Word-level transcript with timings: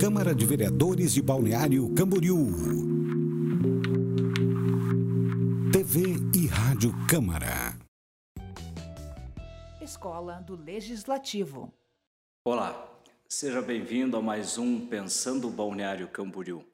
Câmara 0.00 0.34
de 0.34 0.44
Vereadores 0.44 1.12
de 1.14 1.22
Balneário 1.22 1.94
Camboriú. 1.94 2.50
TV 5.72 6.16
e 6.34 6.46
Rádio 6.48 6.92
Câmara. 7.08 7.78
Escola 9.80 10.40
do 10.40 10.56
Legislativo. 10.56 11.72
Olá, 12.44 12.92
seja 13.28 13.62
bem-vindo 13.62 14.16
a 14.16 14.22
mais 14.22 14.58
um 14.58 14.84
Pensando 14.84 15.48
Balneário 15.48 16.08
Camboriú. 16.08 16.64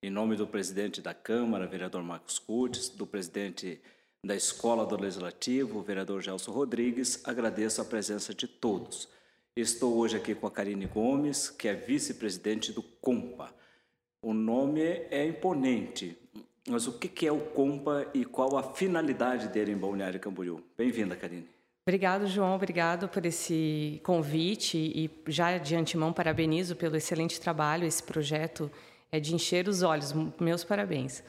Em 0.00 0.10
nome 0.10 0.36
do 0.36 0.46
presidente 0.46 1.02
da 1.02 1.12
Câmara, 1.12 1.66
vereador 1.66 2.02
Marcos 2.04 2.38
Curtis, 2.38 2.88
do 2.88 3.06
presidente 3.06 3.80
da 4.24 4.36
Escola 4.36 4.86
do 4.86 4.96
Legislativo, 4.96 5.82
vereador 5.82 6.22
Gelson 6.22 6.52
Rodrigues, 6.52 7.20
agradeço 7.24 7.82
a 7.82 7.84
presença 7.84 8.32
de 8.32 8.46
todos. 8.46 9.08
Estou 9.60 9.96
hoje 9.96 10.16
aqui 10.16 10.36
com 10.36 10.46
a 10.46 10.50
Karine 10.52 10.86
Gomes, 10.86 11.50
que 11.50 11.66
é 11.66 11.74
vice-presidente 11.74 12.72
do 12.72 12.80
COMPA. 12.80 13.52
O 14.22 14.32
nome 14.32 14.80
é 14.80 15.26
imponente, 15.26 16.16
mas 16.68 16.86
o 16.86 16.96
que 16.96 17.26
é 17.26 17.32
o 17.32 17.40
COMPA 17.40 18.06
e 18.14 18.24
qual 18.24 18.56
a 18.56 18.62
finalidade 18.62 19.48
dele 19.48 19.72
em 19.72 19.76
Balneário 19.76 20.20
Camboriú? 20.20 20.62
Bem-vinda, 20.76 21.16
Karine. 21.16 21.48
Obrigado, 21.84 22.28
João. 22.28 22.54
Obrigado 22.54 23.08
por 23.08 23.26
esse 23.26 24.00
convite 24.04 24.78
e 24.78 25.10
já 25.26 25.58
de 25.58 25.74
antemão 25.74 26.12
parabenizo 26.12 26.76
pelo 26.76 26.94
excelente 26.94 27.40
trabalho. 27.40 27.84
Esse 27.84 28.04
projeto 28.04 28.70
é 29.10 29.18
de 29.18 29.34
encher 29.34 29.66
os 29.66 29.82
olhos. 29.82 30.14
Meus 30.38 30.62
parabéns. 30.62 31.20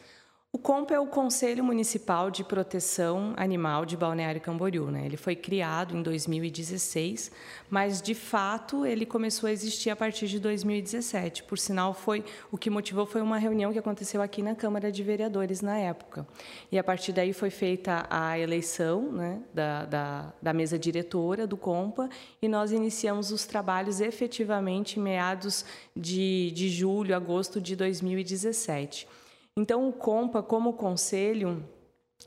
O 0.52 0.58
COMP 0.58 0.91
é 0.91 0.99
o 0.99 1.05
Conselho 1.05 1.63
Municipal 1.63 2.31
de 2.31 2.44
Proteção 2.44 3.35
Animal 3.38 3.85
de 3.85 3.95
Balneário 3.95 4.41
Camboriú. 4.41 4.89
Né? 4.89 5.05
Ele 5.05 5.16
foi 5.16 5.35
criado 5.35 5.95
em 5.95 6.02
2016, 6.02 7.31
mas 7.70 8.02
de 8.02 8.16
fato 8.16 8.84
ele 8.84 9.05
começou 9.05 9.48
a 9.48 9.52
existir 9.52 9.91
a 9.91 9.95
partir 9.95 10.27
de 10.27 10.39
2017. 10.39 11.44
Por 11.44 11.59
sinal, 11.59 11.94
foi 11.94 12.25
o 12.52 12.58
que 12.58 12.67
motivou 12.67 13.05
foi 13.05 13.22
uma 13.22 13.38
reunião 13.38 13.72
que 13.72 13.77
aconteceu 13.77 14.23
aqui 14.23 14.42
na 14.42 14.55
Câmara 14.55 14.92
de 14.92 15.03
Vereadores 15.03 15.61
na 15.61 15.77
época. 15.77 16.27
E 16.72 16.80
a 16.80 16.83
partir 16.83 17.14
daí 17.14 17.31
foi 17.31 17.52
feita 17.52 18.08
a 18.09 18.39
eleição 18.39 19.03
né, 19.11 19.44
da, 19.53 19.86
da, 19.86 20.33
da 20.42 20.52
mesa 20.52 20.80
diretora 20.80 21.45
do 21.45 21.58
COMPA 21.58 22.09
e 22.42 22.47
nós 22.47 22.72
iniciamos 22.72 23.31
os 23.31 23.45
trabalhos 23.45 24.02
efetivamente 24.02 25.00
em 25.00 25.03
meados 25.03 25.64
de, 25.95 26.50
de 26.55 26.70
julho, 26.72 27.16
agosto 27.16 27.61
de 27.61 27.75
2017. 27.75 29.08
Então, 29.59 29.89
o 29.89 29.91
COMPA, 29.91 30.41
como 30.41 30.71
conselho, 30.71 31.61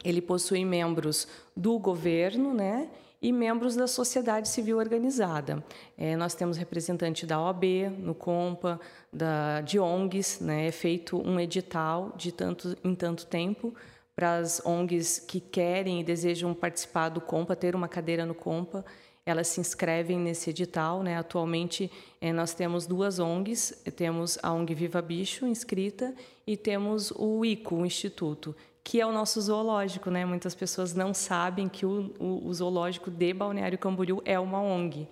ele 0.04 0.20
possui 0.20 0.66
membros 0.66 1.26
do 1.56 1.78
governo, 1.78 2.52
né? 2.52 2.90
E 3.22 3.32
membros 3.32 3.74
da 3.74 3.86
sociedade 3.86 4.50
civil 4.50 4.76
organizada. 4.76 5.64
É, 5.96 6.14
nós 6.14 6.34
temos 6.34 6.58
representante 6.58 7.24
da 7.24 7.40
OAB 7.40 7.64
no 7.98 8.14
COMPA, 8.14 8.78
da, 9.10 9.62
de 9.62 9.78
ONGs, 9.78 10.40
né? 10.40 10.66
é 10.66 10.72
feito 10.72 11.16
um 11.26 11.40
edital 11.40 12.12
de 12.16 12.32
tanto 12.32 12.76
em 12.84 12.94
tanto 12.94 13.24
tempo 13.24 13.74
para 14.14 14.36
as 14.36 14.60
ONGs 14.66 15.20
que 15.20 15.40
querem 15.40 16.00
e 16.00 16.04
desejam 16.04 16.52
participar 16.52 17.08
do 17.08 17.20
COMPA, 17.20 17.56
ter 17.56 17.74
uma 17.74 17.88
cadeira 17.88 18.26
no 18.26 18.34
COMPA 18.34 18.84
elas 19.24 19.48
se 19.48 19.60
inscrevem 19.60 20.18
nesse 20.18 20.50
edital. 20.50 21.02
Né? 21.02 21.16
Atualmente, 21.16 21.90
eh, 22.20 22.32
nós 22.32 22.54
temos 22.54 22.86
duas 22.86 23.18
ONGs, 23.18 23.82
temos 23.96 24.38
a 24.42 24.52
ONG 24.52 24.74
Viva 24.74 25.00
Bicho 25.00 25.46
inscrita 25.46 26.14
e 26.46 26.56
temos 26.56 27.12
o 27.16 27.44
ICO, 27.44 27.76
o 27.76 27.86
Instituto, 27.86 28.54
que 28.82 29.00
é 29.00 29.06
o 29.06 29.12
nosso 29.12 29.40
zoológico. 29.40 30.10
Né? 30.10 30.24
Muitas 30.24 30.54
pessoas 30.54 30.94
não 30.94 31.14
sabem 31.14 31.68
que 31.68 31.86
o, 31.86 32.12
o, 32.18 32.46
o 32.46 32.54
zoológico 32.54 33.10
de 33.10 33.32
Balneário 33.32 33.78
Camboriú 33.78 34.20
é 34.24 34.38
uma 34.38 34.60
ONG. 34.60 35.08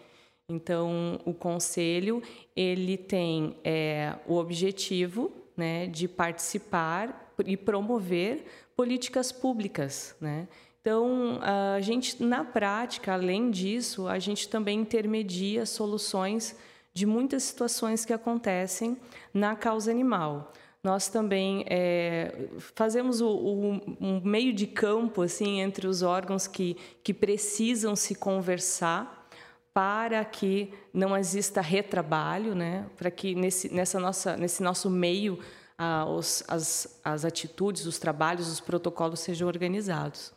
Então, 0.48 1.20
o 1.24 1.32
conselho 1.32 2.20
ele 2.56 2.96
tem 2.96 3.56
é, 3.62 4.16
o 4.26 4.34
objetivo 4.34 5.30
né, 5.56 5.86
de 5.86 6.08
participar 6.08 7.32
e 7.46 7.56
promover 7.56 8.44
políticas 8.76 9.30
públicas, 9.30 10.16
né? 10.20 10.48
Então, 10.80 11.38
a 11.42 11.80
gente, 11.80 12.22
na 12.22 12.42
prática, 12.42 13.12
além 13.12 13.50
disso, 13.50 14.08
a 14.08 14.18
gente 14.18 14.48
também 14.48 14.80
intermedia 14.80 15.66
soluções 15.66 16.56
de 16.92 17.04
muitas 17.04 17.42
situações 17.42 18.04
que 18.04 18.12
acontecem 18.12 18.96
na 19.32 19.54
causa 19.54 19.90
animal. 19.90 20.52
Nós 20.82 21.08
também 21.08 21.64
é, 21.68 22.48
fazemos 22.74 23.20
o, 23.20 23.28
o, 23.28 23.72
um 24.00 24.22
meio 24.24 24.54
de 24.54 24.66
campo 24.66 25.20
assim 25.20 25.60
entre 25.60 25.86
os 25.86 26.00
órgãos 26.00 26.46
que, 26.46 26.74
que 27.04 27.12
precisam 27.12 27.94
se 27.94 28.14
conversar 28.14 29.28
para 29.74 30.24
que 30.24 30.72
não 30.92 31.16
exista 31.16 31.60
retrabalho, 31.60 32.54
né? 32.54 32.86
para 32.96 33.10
que 33.10 33.34
nesse, 33.34 33.72
nessa 33.72 34.00
nossa, 34.00 34.36
nesse 34.38 34.62
nosso 34.62 34.88
meio 34.88 35.38
ah, 35.76 36.06
os, 36.06 36.42
as, 36.48 37.00
as 37.04 37.26
atitudes, 37.26 37.84
os 37.84 37.98
trabalhos, 37.98 38.50
os 38.50 38.60
protocolos 38.60 39.20
sejam 39.20 39.46
organizados. 39.46 40.32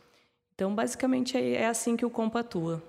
Então, 0.54 0.74
basicamente, 0.74 1.38
é, 1.38 1.54
é 1.54 1.68
assim 1.68 1.98
que 1.98 2.06
o 2.06 2.10
COMPA 2.10 2.40
atua. 2.42 2.84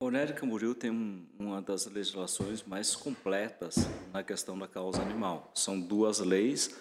O 0.00 0.10
NED 0.10 0.34
Camboriú 0.34 0.74
tem 0.74 0.90
uma 1.38 1.62
das 1.62 1.86
legislações 1.86 2.62
mais 2.62 2.94
completas 2.94 3.88
na 4.12 4.22
questão 4.22 4.58
da 4.58 4.68
causa 4.68 5.00
animal. 5.00 5.50
São 5.54 5.80
duas 5.80 6.20
leis 6.20 6.76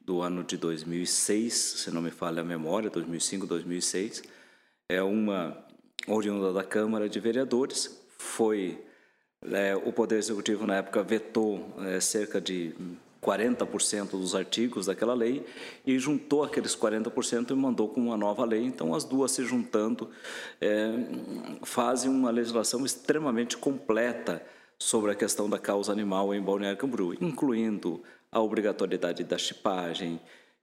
do 0.00 0.20
ano 0.20 0.44
de 0.44 0.56
2006, 0.56 1.52
se 1.52 1.90
não 1.90 2.00
me 2.00 2.10
falha 2.10 2.40
a 2.40 2.44
memória, 2.44 2.88
2005, 2.88 3.46
2006. 3.46 4.22
É 4.88 5.02
uma 5.02 5.66
oriunda 6.06 6.52
da 6.52 6.62
Câmara 6.62 7.08
de 7.08 7.18
Vereadores. 7.18 8.00
Foi 8.16 8.80
é, 9.50 9.74
o 9.74 9.92
Poder 9.92 10.18
Executivo 10.18 10.66
na 10.66 10.76
época 10.76 11.02
vetou 11.02 11.74
é, 11.80 11.98
cerca 12.00 12.40
de 12.40 12.74
40% 13.22 14.10
dos 14.10 14.34
artigos 14.34 14.86
daquela 14.86 15.14
lei 15.14 15.46
e 15.86 15.96
juntou 15.98 16.42
aqueles 16.42 16.74
40% 16.74 17.50
e 17.50 17.54
mandou 17.54 17.88
com 17.88 18.00
uma 18.00 18.16
nova 18.16 18.44
lei. 18.44 18.64
Então, 18.64 18.94
as 18.94 19.04
duas 19.04 19.30
se 19.30 19.44
juntando 19.44 20.10
é, 20.60 20.92
fazem 21.62 22.10
uma 22.10 22.30
legislação 22.30 22.84
extremamente 22.84 23.56
completa 23.56 24.44
sobre 24.76 25.12
a 25.12 25.14
questão 25.14 25.48
da 25.48 25.58
causa 25.58 25.92
animal 25.92 26.34
em 26.34 26.42
Balneário 26.42 26.76
Camboriú, 26.76 27.14
incluindo 27.20 28.02
a 28.32 28.40
obrigatoriedade 28.40 29.22
da 29.22 29.38
chipagem, 29.38 30.20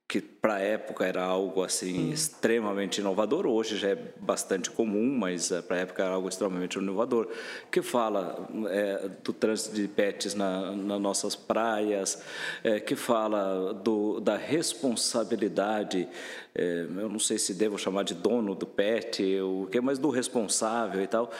que 0.09 0.19
para 0.19 0.55
a 0.55 0.59
época 0.59 1.05
era 1.05 1.23
algo 1.23 1.63
assim 1.63 2.09
extremamente 2.09 2.99
inovador, 2.99 3.45
hoje 3.45 3.77
já 3.77 3.89
é 3.89 3.95
bastante 4.19 4.71
comum, 4.71 5.15
mas 5.19 5.51
é, 5.51 5.61
para 5.61 5.77
a 5.77 5.79
época 5.81 6.03
era 6.03 6.15
algo 6.15 6.27
extremamente 6.27 6.79
inovador, 6.79 7.27
que 7.69 7.83
fala 7.83 8.49
é, 8.69 9.07
do 9.23 9.31
trânsito 9.31 9.75
de 9.75 9.87
pets 9.87 10.33
na, 10.33 10.71
nas 10.71 10.99
nossas 10.99 11.35
praias, 11.35 12.23
é, 12.63 12.79
que 12.79 12.95
fala 12.95 13.71
do, 13.71 14.19
da 14.19 14.35
responsabilidade, 14.35 16.09
eu 16.55 17.09
não 17.09 17.19
sei 17.19 17.37
se 17.37 17.53
devo 17.53 17.77
chamar 17.77 18.03
de 18.03 18.13
dono 18.13 18.55
do 18.55 18.65
pet, 18.65 19.23
o 19.41 19.67
que, 19.71 19.79
mas 19.79 19.99
do 19.99 20.09
responsável 20.09 21.01
e 21.01 21.07
tal. 21.07 21.31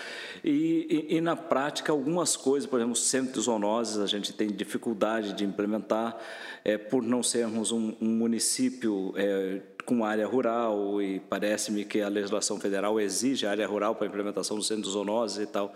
E, 0.43 1.07
e, 1.09 1.15
e 1.17 1.21
na 1.21 1.35
prática 1.35 1.91
algumas 1.91 2.35
coisas, 2.35 2.69
por 2.69 2.79
exemplo, 2.79 2.95
centro 2.95 3.33
de 3.33 3.41
zoonoses 3.41 3.97
a 3.97 4.05
gente 4.05 4.31
tem 4.31 4.47
dificuldade 4.47 5.33
de 5.33 5.43
implementar 5.43 6.17
é, 6.63 6.77
por 6.77 7.03
não 7.03 7.23
sermos 7.23 7.71
um, 7.71 7.93
um 7.99 8.07
município 8.07 9.13
é, 9.17 9.61
com 9.85 10.05
área 10.05 10.27
rural 10.27 11.01
e 11.01 11.19
parece-me 11.19 11.83
que 11.83 11.99
a 12.01 12.07
legislação 12.07 12.59
federal 12.59 12.99
exige 12.99 13.47
área 13.47 13.65
rural 13.65 13.95
para 13.95 14.05
a 14.05 14.09
implementação 14.09 14.55
do 14.55 14.63
centro 14.63 14.83
de 14.83 14.89
zoonoses 14.89 15.43
e 15.43 15.47
tal. 15.47 15.73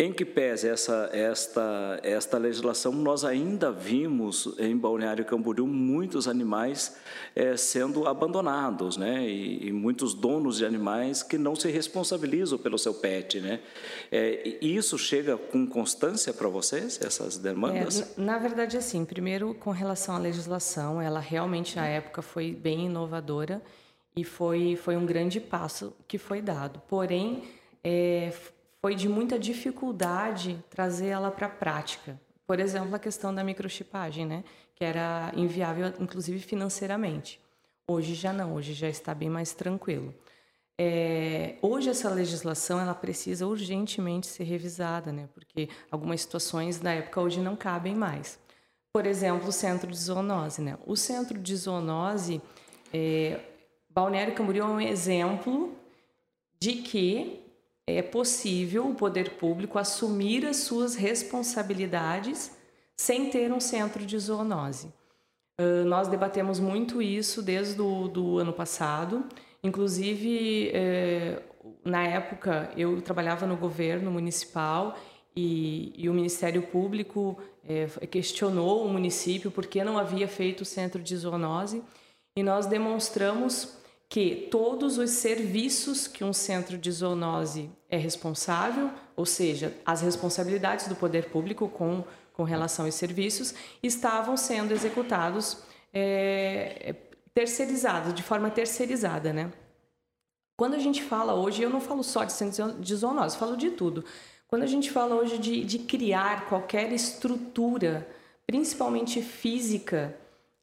Em 0.00 0.12
que 0.12 0.24
pese 0.24 0.68
essa, 0.68 1.10
esta, 1.12 1.98
esta 2.04 2.38
legislação, 2.38 2.92
nós 2.92 3.24
ainda 3.24 3.72
vimos 3.72 4.54
em 4.56 4.76
Balneário 4.76 5.24
Camboriú 5.24 5.66
muitos 5.66 6.28
animais 6.28 6.96
é, 7.34 7.56
sendo 7.56 8.06
abandonados, 8.06 8.96
né? 8.96 9.26
E, 9.28 9.66
e, 9.66 9.72
muitos 9.72 10.14
donos 10.14 10.58
de 10.58 10.64
animais 10.64 11.24
que 11.24 11.36
não 11.36 11.56
se 11.56 11.68
responsabilizam 11.68 12.60
pelo 12.60 12.78
seu 12.78 12.94
pet, 12.94 13.40
né? 13.40 13.58
É, 14.12 14.58
isso 14.64 14.96
chega 14.96 15.36
com 15.36 15.66
constância 15.66 16.32
para 16.32 16.46
vocês, 16.46 17.00
essas 17.02 17.36
demandas? 17.36 18.16
É, 18.16 18.20
na 18.20 18.38
verdade, 18.38 18.76
assim, 18.76 19.04
primeiro, 19.04 19.52
com 19.52 19.72
relação 19.72 20.14
à 20.14 20.18
legislação, 20.18 21.02
ela 21.02 21.18
realmente, 21.18 21.74
na 21.74 21.88
época, 21.88 22.22
foi 22.22 22.52
bem 22.52 22.86
inovadora 22.86 23.60
e 24.14 24.22
foi, 24.22 24.76
foi 24.76 24.96
um 24.96 25.04
grande 25.04 25.40
passo 25.40 25.92
que 26.06 26.18
foi 26.18 26.40
dado. 26.40 26.80
Porém, 26.86 27.42
é, 27.82 28.32
foi 28.80 28.94
de 28.94 29.08
muita 29.08 29.38
dificuldade 29.38 30.62
trazer 30.70 31.08
ela 31.08 31.30
para 31.30 31.46
a 31.46 31.50
prática. 31.50 32.20
Por 32.46 32.60
exemplo, 32.60 32.94
a 32.94 32.98
questão 32.98 33.34
da 33.34 33.44
microchipagem, 33.44 34.24
né? 34.24 34.44
que 34.74 34.84
era 34.84 35.32
inviável, 35.36 35.92
inclusive 36.00 36.38
financeiramente. 36.38 37.40
Hoje 37.86 38.14
já 38.14 38.32
não, 38.32 38.54
hoje 38.54 38.72
já 38.74 38.88
está 38.88 39.14
bem 39.14 39.28
mais 39.28 39.52
tranquilo. 39.52 40.14
É, 40.80 41.56
hoje 41.60 41.90
essa 41.90 42.08
legislação 42.08 42.80
ela 42.80 42.94
precisa 42.94 43.46
urgentemente 43.46 44.28
ser 44.28 44.44
revisada, 44.44 45.10
né? 45.10 45.28
porque 45.34 45.68
algumas 45.90 46.20
situações 46.20 46.78
da 46.78 46.92
época 46.92 47.20
hoje 47.20 47.40
não 47.40 47.56
cabem 47.56 47.94
mais. 47.94 48.38
Por 48.92 49.04
exemplo, 49.06 49.48
o 49.48 49.52
centro 49.52 49.90
de 49.90 49.98
zoonose. 49.98 50.62
Né? 50.62 50.78
O 50.86 50.96
centro 50.96 51.36
de 51.36 51.56
zoonose, 51.56 52.40
é, 52.92 53.40
Balneário 53.90 54.34
Camboriú 54.34 54.64
é 54.64 54.68
um 54.68 54.80
exemplo 54.80 55.76
de 56.60 56.74
que 56.74 57.47
é 57.96 58.02
possível 58.02 58.88
o 58.88 58.94
poder 58.94 59.30
público 59.30 59.78
assumir 59.78 60.46
as 60.46 60.58
suas 60.58 60.94
responsabilidades 60.94 62.50
sem 62.96 63.30
ter 63.30 63.52
um 63.52 63.60
centro 63.60 64.04
de 64.04 64.18
zoonose. 64.18 64.92
Uh, 65.60 65.84
nós 65.84 66.08
debatemos 66.08 66.60
muito 66.60 67.00
isso 67.00 67.42
desde 67.42 67.80
o 67.80 68.38
ano 68.38 68.52
passado. 68.52 69.24
Inclusive, 69.62 70.70
eh, 70.72 71.42
na 71.84 72.06
época, 72.06 72.70
eu 72.76 73.00
trabalhava 73.02 73.44
no 73.44 73.56
governo 73.56 74.08
municipal 74.08 74.96
e, 75.34 75.92
e 75.96 76.08
o 76.08 76.14
Ministério 76.14 76.62
Público 76.62 77.36
eh, 77.68 77.88
questionou 78.06 78.84
o 78.84 78.88
município 78.88 79.50
por 79.50 79.66
que 79.66 79.82
não 79.82 79.98
havia 79.98 80.28
feito 80.28 80.60
o 80.60 80.64
centro 80.64 81.02
de 81.02 81.16
zoonose. 81.16 81.82
E 82.36 82.42
nós 82.42 82.66
demonstramos 82.66 83.77
que 84.08 84.48
todos 84.50 84.96
os 84.98 85.10
serviços 85.10 86.06
que 86.06 86.24
um 86.24 86.32
centro 86.32 86.78
de 86.78 86.90
zoonose 86.90 87.70
é 87.90 87.96
responsável, 87.96 88.90
ou 89.14 89.26
seja, 89.26 89.74
as 89.84 90.00
responsabilidades 90.00 90.88
do 90.88 90.96
poder 90.96 91.30
público 91.30 91.68
com 91.68 92.04
com 92.38 92.44
relação 92.44 92.84
aos 92.86 92.94
serviços 92.94 93.52
estavam 93.82 94.36
sendo 94.36 94.72
executados 94.72 95.58
é, 95.92 96.94
terceirizados, 97.34 98.14
de 98.14 98.22
forma 98.22 98.48
terceirizada, 98.48 99.32
né? 99.32 99.52
Quando 100.56 100.74
a 100.74 100.78
gente 100.78 101.02
fala 101.02 101.34
hoje, 101.34 101.62
eu 101.62 101.68
não 101.68 101.80
falo 101.80 102.04
só 102.04 102.22
de 102.22 102.32
centro 102.32 102.80
de 102.80 102.94
zoonose, 102.94 103.36
falo 103.36 103.56
de 103.56 103.72
tudo. 103.72 104.04
Quando 104.46 104.62
a 104.62 104.66
gente 104.66 104.88
fala 104.88 105.16
hoje 105.16 105.36
de, 105.36 105.64
de 105.64 105.80
criar 105.80 106.48
qualquer 106.48 106.92
estrutura, 106.92 108.08
principalmente 108.46 109.20
física, 109.20 110.16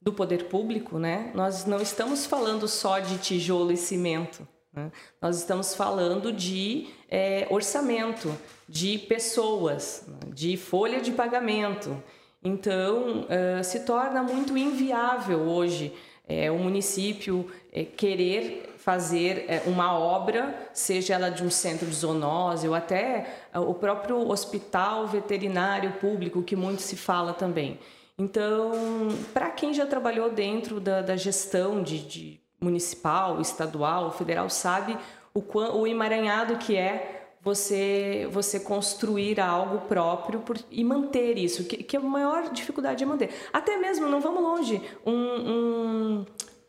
do 0.06 0.14
poder 0.14 0.46
público, 0.46 1.00
né? 1.00 1.32
Nós 1.34 1.66
não 1.66 1.82
estamos 1.82 2.28
falando 2.28 2.68
só 2.68 3.00
de 3.00 3.18
tijolo 3.18 3.72
e 3.72 3.78
cimento. 3.78 4.48
Né? 4.72 4.92
Nós 5.20 5.38
estamos 5.40 5.74
falando 5.74 6.32
de 6.32 6.90
é, 7.10 7.48
orçamento, 7.50 8.32
de 8.70 9.00
pessoas, 9.00 10.08
de 10.28 10.58
folha 10.58 11.02
de 11.02 11.12
pagamento. 11.12 12.02
Então, 12.44 13.22
uh, 13.22 13.64
se 13.64 13.80
torna 13.80 14.22
muito 14.22 14.56
inviável 14.56 15.40
hoje 15.40 15.92
é, 16.28 16.52
o 16.52 16.60
município 16.60 17.50
é, 17.74 17.84
querer 17.84 18.76
fazer 18.78 19.46
é, 19.48 19.64
uma 19.66 19.98
obra, 19.98 20.70
seja 20.72 21.16
ela 21.16 21.30
de 21.30 21.44
um 21.44 21.50
centro 21.50 21.88
de 21.88 21.96
zoonose 21.96 22.68
ou 22.68 22.76
até 22.76 23.48
o 23.56 23.74
próprio 23.74 24.30
hospital 24.30 25.08
veterinário 25.08 25.94
público, 25.94 26.44
que 26.44 26.56
muito 26.56 26.84
se 26.84 26.96
fala 26.96 27.34
também. 27.34 27.80
Então, 28.18 29.10
para 29.34 29.52
quem 29.52 29.74
já 29.74 29.86
trabalhou 29.86 30.30
dentro 30.30 30.80
da, 30.80 31.02
da 31.02 31.18
gestão 31.18 31.84
de, 31.84 32.00
de 32.00 32.42
municipal, 32.62 33.42
estadual, 33.42 34.12
federal, 34.12 34.50
sabe 34.50 34.98
o, 35.34 35.44
o 35.78 35.86
emaranhado 35.86 36.58
que 36.58 36.78
é 36.78 37.26
você 37.42 38.28
você 38.32 38.60
construir 38.60 39.40
algo 39.40 39.88
próprio 39.88 40.40
por, 40.40 40.58
e 40.72 40.84
manter 40.84 41.38
isso, 41.38 41.66
que, 41.66 41.84
que 41.84 41.96
a 41.96 42.00
maior 42.00 42.50
dificuldade 42.52 43.04
é 43.04 43.06
manter. 43.06 43.30
Até 43.54 43.78
mesmo, 43.78 44.08
não 44.08 44.20
vamos 44.20 44.42
longe, 44.42 44.82
um, 45.06 45.12
um 45.14 46.26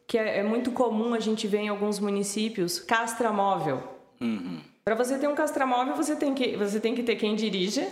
que 0.07 0.19
é, 0.19 0.41
é, 0.41 0.43
muito 0.43 0.71
comum 0.73 1.15
a 1.15 1.21
gente 1.21 1.47
ver 1.47 1.61
em 1.61 1.69
alguns 1.69 1.99
municípios, 1.99 2.79
castramóvel. 2.79 3.83
Uhum. 4.21 4.61
Para 4.85 4.95
você 4.95 5.19
ter 5.19 5.29
um 5.29 5.35
castramóvel, 5.35 5.95
você 5.97 6.15
tem 6.15 6.35
que 6.35 6.57
você 6.57 6.79
tem 6.79 6.95
que 6.95 7.03
ter 7.03 7.17
quem 7.17 7.35
dirige, 7.35 7.87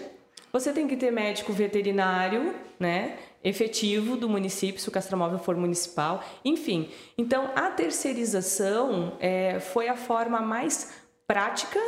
você 0.52 0.72
tem 0.72 0.86
que 0.86 0.96
ter 0.96 1.10
médico 1.10 1.52
veterinário, 1.52 2.54
né? 2.78 3.16
Efetivo 3.44 4.16
do 4.16 4.28
município, 4.28 4.80
se 4.80 4.88
o 4.88 4.92
castramóvel 4.92 5.38
for 5.38 5.54
municipal, 5.56 6.24
enfim. 6.44 6.88
Então, 7.16 7.50
a 7.54 7.70
terceirização 7.70 9.16
é, 9.20 9.60
foi 9.60 9.88
a 9.88 9.96
forma 9.96 10.40
mais 10.40 10.92
prática, 11.26 11.78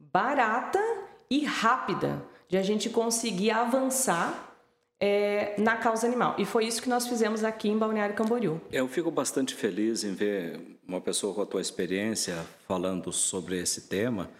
barata 0.00 0.80
e 1.30 1.44
rápida 1.44 2.24
de 2.48 2.56
a 2.56 2.62
gente 2.62 2.88
conseguir 2.88 3.50
avançar 3.50 4.56
é, 5.00 5.54
na 5.58 5.76
causa 5.76 6.06
animal. 6.06 6.34
E 6.38 6.44
foi 6.44 6.66
isso 6.66 6.80
que 6.80 6.88
nós 6.88 7.06
fizemos 7.06 7.44
aqui 7.44 7.68
em 7.68 7.76
Balneário 7.76 8.14
Camboriú. 8.14 8.60
Eu 8.72 8.88
fico 8.88 9.10
bastante 9.10 9.54
feliz 9.54 10.04
em 10.04 10.14
ver 10.14 10.78
uma 10.86 11.00
pessoa 11.00 11.34
com 11.34 11.42
a 11.42 11.46
tua 11.46 11.60
experiência 11.60 12.36
falando 12.66 13.12
sobre 13.12 13.60
esse 13.60 13.82
tema 13.82 14.30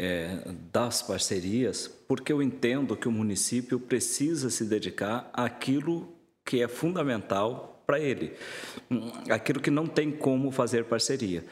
é, 0.00 0.38
das 0.72 1.02
parcerias, 1.02 1.86
porque 2.08 2.32
eu 2.32 2.42
entendo 2.42 2.96
que 2.96 3.06
o 3.06 3.12
município 3.12 3.78
precisa 3.78 4.48
se 4.48 4.64
dedicar 4.64 5.28
àquilo 5.30 6.10
que 6.42 6.62
é 6.62 6.66
fundamental 6.66 7.82
para 7.86 8.00
ele, 8.00 8.32
aquilo 9.28 9.60
que 9.60 9.70
não 9.70 9.86
tem 9.86 10.10
como 10.10 10.50
fazer 10.50 10.86
parceria. 10.86 11.44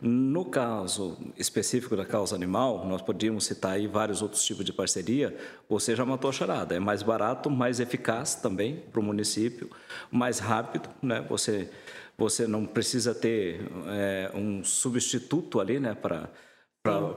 No 0.00 0.44
caso 0.44 1.18
específico 1.36 1.96
da 1.96 2.04
causa 2.04 2.36
animal, 2.36 2.86
nós 2.86 3.02
podíamos 3.02 3.44
citar 3.44 3.72
aí 3.72 3.88
vários 3.88 4.22
outros 4.22 4.44
tipos 4.44 4.64
de 4.64 4.72
parceria, 4.72 5.36
você 5.68 5.96
já 5.96 6.04
matou 6.04 6.30
a 6.30 6.32
charada, 6.32 6.76
é 6.76 6.78
mais 6.78 7.02
barato, 7.02 7.50
mais 7.50 7.80
eficaz 7.80 8.36
também 8.36 8.84
para 8.92 9.00
o 9.00 9.02
município, 9.02 9.68
mais 10.12 10.38
rápido, 10.38 10.88
né? 11.02 11.26
você, 11.28 11.70
você 12.16 12.46
não 12.46 12.66
precisa 12.66 13.12
ter 13.12 13.62
é, 13.88 14.30
um 14.32 14.62
substituto 14.62 15.58
ali 15.58 15.80
né, 15.80 15.94
para 15.94 16.30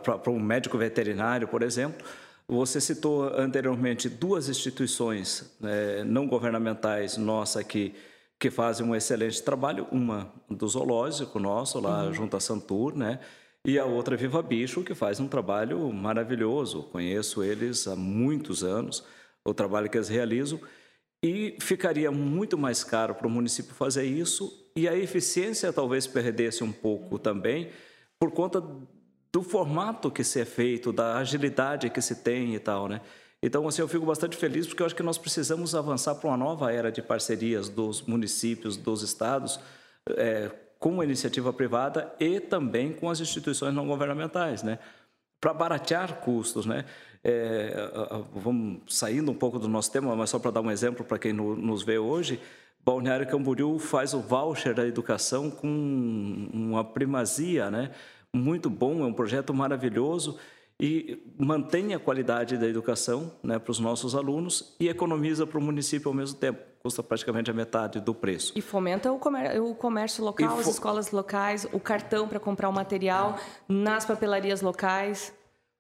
para 0.04 0.32
um 0.32 0.40
médico 0.40 0.78
veterinário, 0.78 1.48
por 1.48 1.62
exemplo. 1.64 2.06
Você 2.48 2.82
citou 2.82 3.24
anteriormente 3.36 4.10
duas 4.10 4.50
instituições 4.50 5.56
né, 5.60 6.04
não 6.04 6.28
governamentais 6.28 7.16
nossa 7.18 7.64
que 7.64 7.94
que 8.40 8.50
fazem 8.50 8.86
um 8.88 8.96
excelente 8.96 9.44
trabalho, 9.44 9.86
uma 9.92 10.32
do 10.50 10.66
zoológico 10.66 11.38
nosso 11.40 11.80
lá 11.82 12.06
uhum. 12.06 12.14
junto 12.14 12.38
a 12.38 12.40
Santur, 12.40 12.96
né? 12.96 13.20
E 13.66 13.78
a 13.78 13.84
outra 13.84 14.16
Viva 14.16 14.42
Bicho 14.42 14.82
que 14.82 14.96
faz 14.96 15.20
um 15.20 15.28
trabalho 15.28 15.92
maravilhoso. 15.92 16.84
Conheço 16.84 17.44
eles 17.44 17.86
há 17.86 17.98
muitos 17.98 18.64
anos, 18.64 19.04
o 19.44 19.54
trabalho 19.54 19.90
que 19.90 19.98
eles 19.98 20.08
realizam 20.08 20.58
e 21.22 21.58
ficaria 21.60 22.10
muito 22.10 22.58
mais 22.58 22.82
caro 22.82 23.14
para 23.14 23.28
o 23.28 23.30
município 23.30 23.76
fazer 23.76 24.06
isso 24.06 24.72
e 24.74 24.88
a 24.88 24.96
eficiência 24.96 25.74
talvez 25.74 26.08
perdesse 26.08 26.64
um 26.64 26.72
pouco 26.72 27.20
também 27.20 27.70
por 28.18 28.32
conta 28.32 28.64
do 29.32 29.44
formato 29.44 30.10
que 30.10 30.24
se 30.24 30.40
é 30.40 30.46
feito, 30.46 30.92
da 30.92 31.18
agilidade 31.18 31.90
que 31.90 32.02
se 32.02 32.16
tem 32.16 32.56
e 32.56 32.60
tal, 32.60 32.88
né? 32.88 33.02
Então, 33.42 33.68
assim, 33.68 33.82
eu 33.82 33.88
fico 33.88 34.06
bastante 34.06 34.36
feliz 34.36 34.68
porque 34.68 34.82
eu 34.82 34.86
acho 34.86 34.96
que 34.96 35.04
nós 35.04 35.18
precisamos 35.18 35.74
avançar 35.74 36.16
para 36.16 36.30
uma 36.30 36.38
nova 36.38 36.74
era 36.74 36.92
de 36.92 37.02
parcerias 37.02 37.70
dos 37.70 38.02
municípios, 38.02 38.76
dos 38.76 39.02
estados, 39.02 39.60
é, 40.18 40.52
com 40.78 41.00
a 41.00 41.06
iniciativa 41.06 41.54
privada 41.54 42.14
e 42.20 42.40
também 42.40 42.92
com 42.92 43.10
as 43.10 43.20
instituições 43.20 43.74
não 43.74 43.88
governamentais, 43.88 44.64
né? 44.64 44.80
Para 45.40 45.54
baratear 45.54 46.20
custos, 46.20 46.66
né? 46.66 46.84
É, 47.24 47.74
vamos 48.34 48.82
saindo 48.88 49.32
um 49.32 49.36
pouco 49.36 49.60
do 49.60 49.68
nosso 49.68 49.92
tema, 49.92 50.16
mas 50.16 50.30
só 50.30 50.40
para 50.40 50.52
dar 50.52 50.62
um 50.62 50.72
exemplo 50.72 51.06
para 51.06 51.20
quem 51.20 51.32
no, 51.32 51.56
nos 51.56 51.84
vê 51.84 51.98
hoje, 51.98 52.42
Balneário 52.84 53.28
Camboriú 53.28 53.78
faz 53.78 54.14
o 54.14 54.20
voucher 54.20 54.74
da 54.74 54.88
educação 54.88 55.50
com 55.50 56.50
uma 56.54 56.84
primazia, 56.84 57.70
né? 57.70 57.92
Muito 58.34 58.70
bom, 58.70 59.04
é 59.04 59.06
um 59.06 59.14
projeto 59.14 59.54
maravilhoso 59.54 60.38
e 60.80 61.22
mantém 61.38 61.94
a 61.94 62.00
qualidade 62.00 62.58
da 62.58 62.66
educação 62.66 63.32
né, 63.44 63.60
para 63.60 63.72
os 63.72 63.80
nossos 63.80 64.16
alunos 64.16 64.76
e 64.80 64.88
economiza 64.88 65.46
para 65.46 65.58
o 65.58 65.62
município 65.62 66.08
ao 66.08 66.14
mesmo 66.14 66.38
tempo. 66.38 66.60
Custa 66.82 67.04
praticamente 67.04 67.52
a 67.52 67.54
metade 67.54 68.00
do 68.00 68.14
preço. 68.14 68.54
E 68.56 68.62
fomenta 68.62 69.12
o 69.12 69.20
comércio, 69.20 69.66
o 69.66 69.76
comércio 69.76 70.24
local, 70.24 70.58
as 70.58 70.68
escolas 70.68 71.12
locais, 71.12 71.68
o 71.74 71.80
cartão 71.80 72.26
para 72.30 72.40
comprar 72.40 72.70
o 72.70 72.74
material 72.74 73.38
nas 73.68 74.06
papelarias 74.06 74.62
locais. 74.62 75.34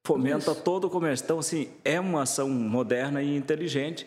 Fomenta 0.05 0.53
todo 0.53 0.87
o 0.87 0.89
comércio. 0.89 1.23
Então, 1.23 1.39
assim, 1.39 1.69
é 1.85 1.97
uma 1.97 2.23
ação 2.23 2.49
moderna 2.49 3.23
e 3.23 3.33
inteligente. 3.37 4.05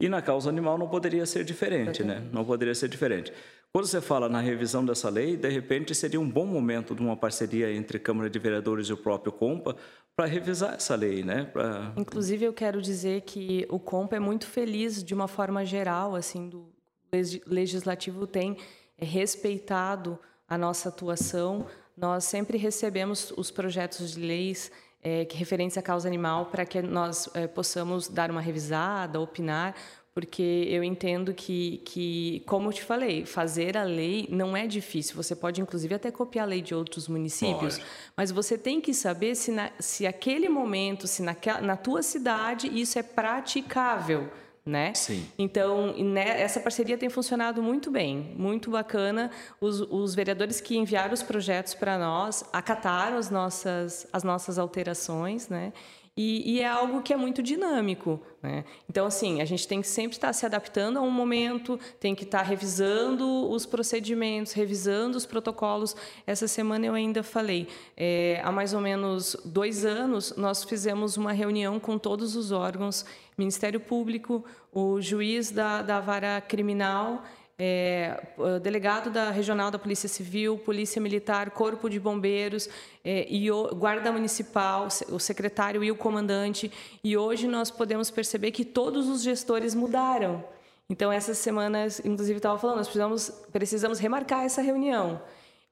E 0.00 0.08
na 0.08 0.20
causa 0.20 0.48
animal 0.48 0.76
não 0.76 0.88
poderia 0.88 1.24
ser 1.24 1.44
diferente, 1.44 2.02
né? 2.02 2.26
Não 2.32 2.44
poderia 2.44 2.74
ser 2.74 2.88
diferente. 2.88 3.32
Quando 3.74 3.86
você 3.86 4.02
fala 4.02 4.28
na 4.28 4.38
revisão 4.38 4.84
dessa 4.84 5.08
lei, 5.08 5.34
de 5.34 5.48
repente 5.48 5.94
seria 5.94 6.20
um 6.20 6.28
bom 6.28 6.44
momento 6.44 6.94
de 6.94 7.00
uma 7.00 7.16
parceria 7.16 7.72
entre 7.72 7.98
Câmara 7.98 8.28
de 8.28 8.38
Vereadores 8.38 8.88
e 8.88 8.92
o 8.92 8.98
próprio 8.98 9.32
Compa 9.32 9.74
para 10.14 10.26
revisar 10.26 10.74
essa 10.74 10.94
lei, 10.94 11.22
né? 11.22 11.44
Pra... 11.46 11.90
Inclusive, 11.96 12.44
eu 12.44 12.52
quero 12.52 12.82
dizer 12.82 13.22
que 13.22 13.66
o 13.70 13.78
Compa 13.78 14.16
é 14.16 14.20
muito 14.20 14.46
feliz, 14.46 15.02
de 15.02 15.14
uma 15.14 15.26
forma 15.26 15.64
geral, 15.64 16.14
assim, 16.14 16.50
do 16.50 16.70
legislativo 17.46 18.26
tem 18.26 18.58
respeitado 18.94 20.18
a 20.46 20.58
nossa 20.58 20.90
atuação. 20.90 21.66
Nós 21.96 22.24
sempre 22.24 22.58
recebemos 22.58 23.32
os 23.38 23.50
projetos 23.50 24.12
de 24.12 24.20
leis 24.20 24.70
é, 25.02 25.26
referentes 25.30 25.78
à 25.78 25.82
causa 25.82 26.06
animal 26.06 26.46
para 26.46 26.66
que 26.66 26.80
nós 26.82 27.28
é, 27.34 27.46
possamos 27.46 28.06
dar 28.06 28.30
uma 28.30 28.40
revisada, 28.42 29.18
opinar, 29.18 29.74
porque 30.14 30.66
eu 30.68 30.84
entendo 30.84 31.32
que, 31.32 31.80
que, 31.84 32.42
como 32.46 32.68
eu 32.68 32.72
te 32.72 32.82
falei, 32.82 33.24
fazer 33.24 33.78
a 33.78 33.84
lei 33.84 34.28
não 34.30 34.54
é 34.54 34.66
difícil. 34.66 35.16
Você 35.16 35.34
pode, 35.34 35.60
inclusive, 35.60 35.94
até 35.94 36.10
copiar 36.10 36.44
a 36.44 36.48
lei 36.48 36.60
de 36.60 36.74
outros 36.74 37.08
municípios, 37.08 37.78
pode. 37.78 37.90
mas 38.16 38.30
você 38.30 38.58
tem 38.58 38.80
que 38.80 38.92
saber 38.92 39.34
se, 39.34 39.50
na, 39.50 39.70
se 39.78 40.06
aquele 40.06 40.50
momento, 40.50 41.06
se 41.06 41.22
naquela, 41.22 41.62
na 41.62 41.76
tua 41.76 42.02
cidade 42.02 42.68
isso 42.68 42.98
é 42.98 43.02
praticável. 43.02 44.30
Né? 44.64 44.94
Sim. 44.94 45.26
Então, 45.36 45.92
né, 45.98 46.40
essa 46.40 46.60
parceria 46.60 46.96
tem 46.96 47.08
funcionado 47.08 47.60
muito 47.60 47.90
bem, 47.90 48.32
muito 48.36 48.70
bacana. 48.70 49.28
Os, 49.60 49.80
os 49.80 50.14
vereadores 50.14 50.60
que 50.60 50.76
enviaram 50.76 51.12
os 51.12 51.22
projetos 51.22 51.74
para 51.74 51.98
nós 51.98 52.44
acataram 52.52 53.16
as 53.16 53.28
nossas, 53.28 54.06
as 54.12 54.22
nossas 54.22 54.58
alterações, 54.58 55.48
né? 55.48 55.72
E, 56.14 56.56
e, 56.56 56.60
é 56.60 56.68
algo 56.68 57.00
que 57.00 57.10
é 57.10 57.16
muito 57.16 57.42
dinâmico. 57.42 58.20
Né? 58.42 58.66
Então, 58.86 59.06
assim, 59.06 59.40
a 59.40 59.46
gente 59.46 59.66
tem 59.66 59.80
que 59.80 59.88
sempre 59.88 60.14
estar 60.14 60.30
se 60.34 60.44
adaptando 60.44 60.98
a 60.98 61.00
um 61.00 61.10
momento, 61.10 61.80
tem 61.98 62.14
que 62.14 62.24
estar 62.24 62.42
revisando 62.42 63.50
os 63.50 63.64
procedimentos, 63.64 64.52
revisando 64.52 65.16
os 65.16 65.24
protocolos. 65.24 65.96
Essa 66.26 66.46
semana 66.46 66.84
eu 66.84 66.92
ainda 66.92 67.22
falei, 67.22 67.66
é, 67.96 68.42
há 68.44 68.52
mais 68.52 68.74
ou 68.74 68.80
menos 68.82 69.34
dois 69.42 69.86
anos, 69.86 70.34
nós 70.36 70.64
fizemos 70.64 71.16
uma 71.16 71.32
reunião 71.32 71.80
com 71.80 71.96
todos 71.96 72.36
os 72.36 72.52
órgãos, 72.52 73.06
Ministério 73.38 73.80
Público, 73.80 74.44
o 74.70 75.00
juiz 75.00 75.50
da, 75.50 75.80
da 75.80 75.98
vara 75.98 76.42
criminal 76.42 77.24
é, 77.64 78.20
delegado 78.60 79.08
da 79.08 79.30
regional 79.30 79.70
da 79.70 79.78
Polícia 79.78 80.08
Civil, 80.08 80.58
Polícia 80.58 81.00
Militar, 81.00 81.52
Corpo 81.52 81.88
de 81.88 82.00
Bombeiros 82.00 82.68
é, 83.04 83.24
e 83.30 83.52
o 83.52 83.72
Guarda 83.72 84.10
Municipal, 84.10 84.88
o 85.08 85.20
secretário 85.20 85.84
e 85.84 85.88
o 85.88 85.94
comandante. 85.94 86.72
E 87.04 87.16
hoje 87.16 87.46
nós 87.46 87.70
podemos 87.70 88.10
perceber 88.10 88.50
que 88.50 88.64
todos 88.64 89.08
os 89.08 89.22
gestores 89.22 89.76
mudaram. 89.76 90.44
Então, 90.90 91.12
essas 91.12 91.38
semanas, 91.38 92.00
inclusive, 92.04 92.38
estava 92.38 92.58
falando, 92.58 92.78
nós 92.78 92.88
precisamos, 92.88 93.30
precisamos 93.52 93.98
remarcar 94.00 94.44
essa 94.44 94.60
reunião. 94.60 95.22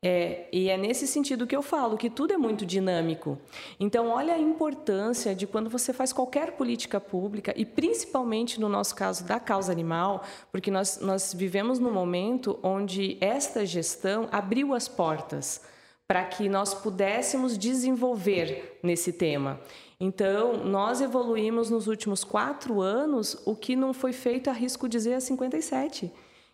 É, 0.02 0.47
e 0.50 0.71
é 0.71 0.78
nesse 0.78 1.07
sentido 1.07 1.47
que 1.47 1.54
eu 1.54 1.61
falo 1.61 1.99
que 1.99 2.09
tudo 2.09 2.33
é 2.33 2.38
muito 2.38 2.64
dinâmico. 2.64 3.38
Então, 3.78 4.09
olha 4.09 4.33
a 4.33 4.38
importância 4.38 5.35
de 5.35 5.47
quando 5.47 5.69
você 5.69 5.92
faz 5.92 6.11
qualquer 6.11 6.52
política 6.52 6.99
pública, 6.99 7.52
e 7.54 7.66
principalmente 7.66 8.59
no 8.59 8.69
nosso 8.69 8.95
caso 8.95 9.25
da 9.25 9.38
causa 9.38 9.71
animal, 9.71 10.25
porque 10.50 10.71
nós, 10.71 11.00
nós 11.00 11.35
vivemos 11.35 11.78
num 11.78 11.92
momento 11.92 12.59
onde 12.62 13.19
esta 13.21 13.66
gestão 13.66 14.26
abriu 14.33 14.75
as 14.75 14.88
portas 14.88 15.61
para 16.09 16.25
que 16.25 16.49
nós 16.49 16.73
pudéssemos 16.73 17.57
desenvolver 17.57 18.80
nesse 18.83 19.12
tema. 19.12 19.61
Então, 20.00 20.64
nós 20.64 21.02
evoluímos 21.02 21.69
nos 21.69 21.87
últimos 21.87 22.25
quatro 22.25 22.80
anos 22.80 23.40
o 23.45 23.54
que 23.54 23.76
não 23.76 23.92
foi 23.92 24.14
feito, 24.14 24.49
arrisco 24.49 24.88
dizer, 24.88 25.14
a 25.14 25.21
57. 25.21 26.11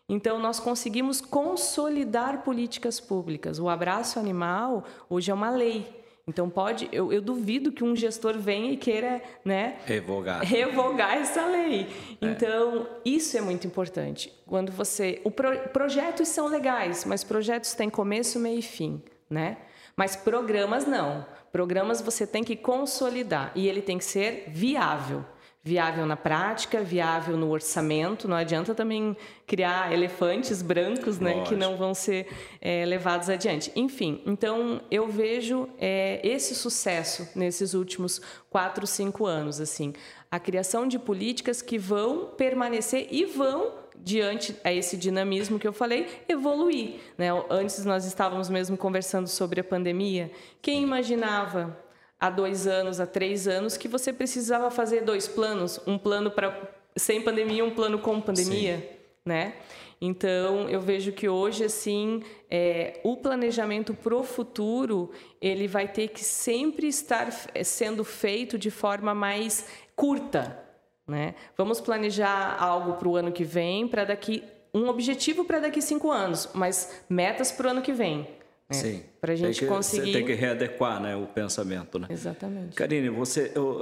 Então, 0.08 0.38
nós 0.38 0.60
conseguimos 0.60 1.20
consolidar 1.20 2.42
políticas 2.42 3.00
públicas. 3.00 3.58
O 3.58 3.68
abraço 3.68 4.18
animal 4.20 4.84
hoje 5.10 5.30
é 5.30 5.34
uma 5.34 5.50
lei. 5.50 6.04
Então, 6.28 6.50
pode, 6.50 6.88
eu, 6.90 7.12
eu 7.12 7.20
duvido 7.20 7.70
que 7.70 7.84
um 7.84 7.94
gestor 7.94 8.36
venha 8.38 8.72
e 8.72 8.76
queira 8.76 9.22
né, 9.44 9.78
revogar. 9.84 10.42
revogar 10.42 11.14
essa 11.14 11.46
lei. 11.46 11.88
É. 12.20 12.26
Então, 12.26 12.86
isso 13.04 13.36
é 13.36 13.40
muito 13.40 13.66
importante. 13.66 14.32
Quando 14.44 14.72
você. 14.72 15.20
O 15.24 15.30
pro, 15.30 15.56
projetos 15.68 16.28
são 16.28 16.48
legais, 16.48 17.04
mas 17.04 17.22
projetos 17.22 17.74
têm 17.74 17.88
começo, 17.88 18.40
meio 18.40 18.58
e 18.58 18.62
fim. 18.62 19.02
Né? 19.30 19.56
Mas 19.96 20.16
programas 20.16 20.84
não. 20.84 21.24
Programas 21.52 22.00
você 22.00 22.26
tem 22.26 22.44
que 22.44 22.56
consolidar 22.56 23.52
e 23.54 23.68
ele 23.68 23.80
tem 23.80 23.98
que 23.98 24.04
ser 24.04 24.44
viável 24.48 25.24
viável 25.66 26.06
na 26.06 26.16
prática, 26.16 26.80
viável 26.80 27.36
no 27.36 27.50
orçamento. 27.50 28.28
Não 28.28 28.36
adianta 28.36 28.72
também 28.72 29.16
criar 29.48 29.92
elefantes 29.92 30.62
brancos, 30.62 31.18
né, 31.18 31.42
que 31.42 31.56
não 31.56 31.76
vão 31.76 31.92
ser 31.92 32.28
é, 32.60 32.84
levados 32.84 33.28
adiante. 33.28 33.72
Enfim, 33.74 34.22
então 34.24 34.80
eu 34.92 35.08
vejo 35.08 35.68
é, 35.76 36.20
esse 36.22 36.54
sucesso 36.54 37.28
nesses 37.34 37.74
últimos 37.74 38.22
quatro, 38.48 38.86
cinco 38.86 39.26
anos, 39.26 39.60
assim, 39.60 39.92
a 40.30 40.38
criação 40.38 40.86
de 40.86 41.00
políticas 41.00 41.60
que 41.60 41.78
vão 41.78 42.26
permanecer 42.36 43.08
e 43.10 43.24
vão 43.24 43.72
diante 43.98 44.54
a 44.62 44.72
esse 44.72 44.96
dinamismo 44.96 45.58
que 45.58 45.66
eu 45.66 45.72
falei, 45.72 46.06
evoluir. 46.28 47.00
Né? 47.18 47.26
Antes 47.50 47.84
nós 47.84 48.04
estávamos 48.04 48.48
mesmo 48.48 48.76
conversando 48.76 49.26
sobre 49.26 49.60
a 49.60 49.64
pandemia. 49.64 50.30
Quem 50.62 50.80
imaginava 50.80 51.76
há 52.18 52.30
dois 52.30 52.66
anos, 52.66 53.00
há 53.00 53.06
três 53.06 53.46
anos, 53.46 53.76
que 53.76 53.88
você 53.88 54.12
precisava 54.12 54.70
fazer 54.70 55.02
dois 55.02 55.28
planos, 55.28 55.80
um 55.86 55.98
plano 55.98 56.30
para 56.30 56.74
sem 56.96 57.20
pandemia, 57.20 57.64
um 57.64 57.74
plano 57.74 57.98
com 57.98 58.20
pandemia, 58.20 58.78
Sim. 58.78 58.84
né? 59.24 59.54
Então 60.00 60.68
eu 60.68 60.80
vejo 60.80 61.12
que 61.12 61.28
hoje 61.28 61.64
assim 61.64 62.22
é, 62.50 63.00
o 63.02 63.16
planejamento 63.16 63.94
para 63.94 64.14
o 64.14 64.22
futuro 64.22 65.10
ele 65.40 65.66
vai 65.66 65.88
ter 65.88 66.08
que 66.08 66.22
sempre 66.22 66.86
estar 66.86 67.30
sendo 67.64 68.04
feito 68.04 68.58
de 68.58 68.70
forma 68.70 69.14
mais 69.14 69.66
curta, 69.94 70.62
né? 71.06 71.34
Vamos 71.56 71.80
planejar 71.80 72.56
algo 72.58 72.94
para 72.94 73.08
o 73.08 73.16
ano 73.16 73.32
que 73.32 73.44
vem, 73.44 73.88
para 73.88 74.04
daqui 74.04 74.42
um 74.74 74.88
objetivo 74.88 75.44
para 75.44 75.60
daqui 75.60 75.80
cinco 75.80 76.10
anos, 76.10 76.50
mas 76.52 77.04
metas 77.08 77.50
para 77.50 77.68
o 77.68 77.70
ano 77.70 77.80
que 77.80 77.92
vem. 77.92 78.28
É, 78.68 78.74
Sim. 78.74 79.02
Para 79.20 79.32
a 79.32 79.36
gente 79.36 79.58
tem 79.58 79.68
que, 79.68 79.74
conseguir. 79.74 80.06
Você 80.06 80.18
tem 80.18 80.26
que 80.26 80.34
readequar 80.34 81.00
né, 81.00 81.16
o 81.16 81.26
pensamento. 81.26 81.98
Né? 81.98 82.08
Exatamente. 82.10 82.74
Karine, 82.74 83.08
você, 83.08 83.52
eu, 83.54 83.80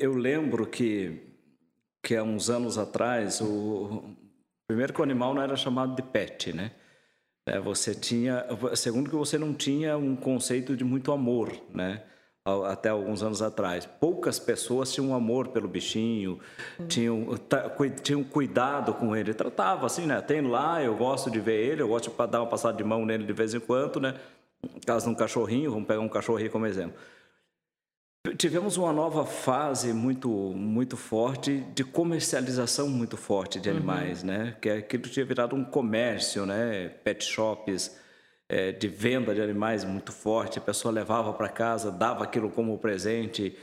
eu 0.00 0.14
lembro 0.14 0.66
que, 0.66 1.20
que 2.02 2.16
há 2.16 2.22
uns 2.22 2.48
anos 2.48 2.78
atrás, 2.78 3.40
o, 3.40 4.16
primeiro 4.66 4.92
que 4.92 5.00
o 5.00 5.04
animal 5.04 5.34
não 5.34 5.42
era 5.42 5.56
chamado 5.56 5.94
de 5.94 6.02
pet, 6.02 6.52
né? 6.52 6.72
É, 7.48 7.60
você 7.60 7.94
tinha, 7.94 8.44
segundo 8.74 9.08
que 9.08 9.14
você 9.14 9.38
não 9.38 9.54
tinha 9.54 9.96
um 9.96 10.16
conceito 10.16 10.76
de 10.76 10.82
muito 10.82 11.12
amor, 11.12 11.52
né? 11.72 12.02
Até 12.68 12.90
alguns 12.90 13.22
anos 13.22 13.42
atrás. 13.42 13.86
Poucas 13.98 14.38
pessoas 14.38 14.92
tinham 14.92 15.14
amor 15.14 15.48
pelo 15.48 15.66
bichinho, 15.66 16.38
tinham, 16.86 17.26
tinham 18.02 18.22
cuidado 18.22 18.94
com 18.94 19.16
ele. 19.16 19.34
Tratava 19.34 19.86
assim, 19.86 20.06
né? 20.06 20.20
Tem 20.20 20.40
lá, 20.40 20.82
eu 20.82 20.94
gosto 20.96 21.30
de 21.30 21.40
ver 21.40 21.60
ele, 21.64 21.82
eu 21.82 21.88
gosto 21.88 22.10
de 22.10 22.30
dar 22.30 22.40
uma 22.40 22.48
passada 22.48 22.76
de 22.76 22.84
mão 22.84 23.04
nele 23.04 23.24
de 23.24 23.32
vez 23.32 23.52
em 23.52 23.60
quando, 23.60 24.00
né? 24.00 24.14
Caso 24.86 25.06
de 25.06 25.12
um 25.12 25.14
cachorrinho, 25.14 25.70
vamos 25.70 25.86
pegar 25.86 26.00
um 26.00 26.08
cachorrinho 26.08 26.50
como 26.50 26.66
exemplo. 26.66 26.96
Tivemos 28.36 28.76
uma 28.76 28.92
nova 28.92 29.24
fase 29.24 29.92
muito 29.92 30.28
muito 30.28 30.96
forte 30.96 31.64
de 31.74 31.84
comercialização 31.84 32.88
muito 32.88 33.16
forte 33.16 33.60
de 33.60 33.68
uhum. 33.70 33.76
animais, 33.76 34.22
uhum. 34.22 34.28
né? 34.28 34.56
Que 34.60 34.70
aquilo 34.70 35.04
tinha 35.04 35.24
virado 35.24 35.54
um 35.54 35.64
comércio, 35.64 36.44
né? 36.44 36.88
Pet 37.04 37.24
shops, 37.24 37.96
é, 38.48 38.72
de 38.72 38.88
venda 38.88 39.34
de 39.34 39.40
animais 39.40 39.84
muito 39.84 40.12
forte, 40.12 40.58
a 40.58 40.62
pessoa 40.62 40.92
levava 40.92 41.32
para 41.32 41.48
casa, 41.48 41.90
dava 41.90 42.24
aquilo 42.24 42.50
como 42.50 42.78
presente, 42.78 43.56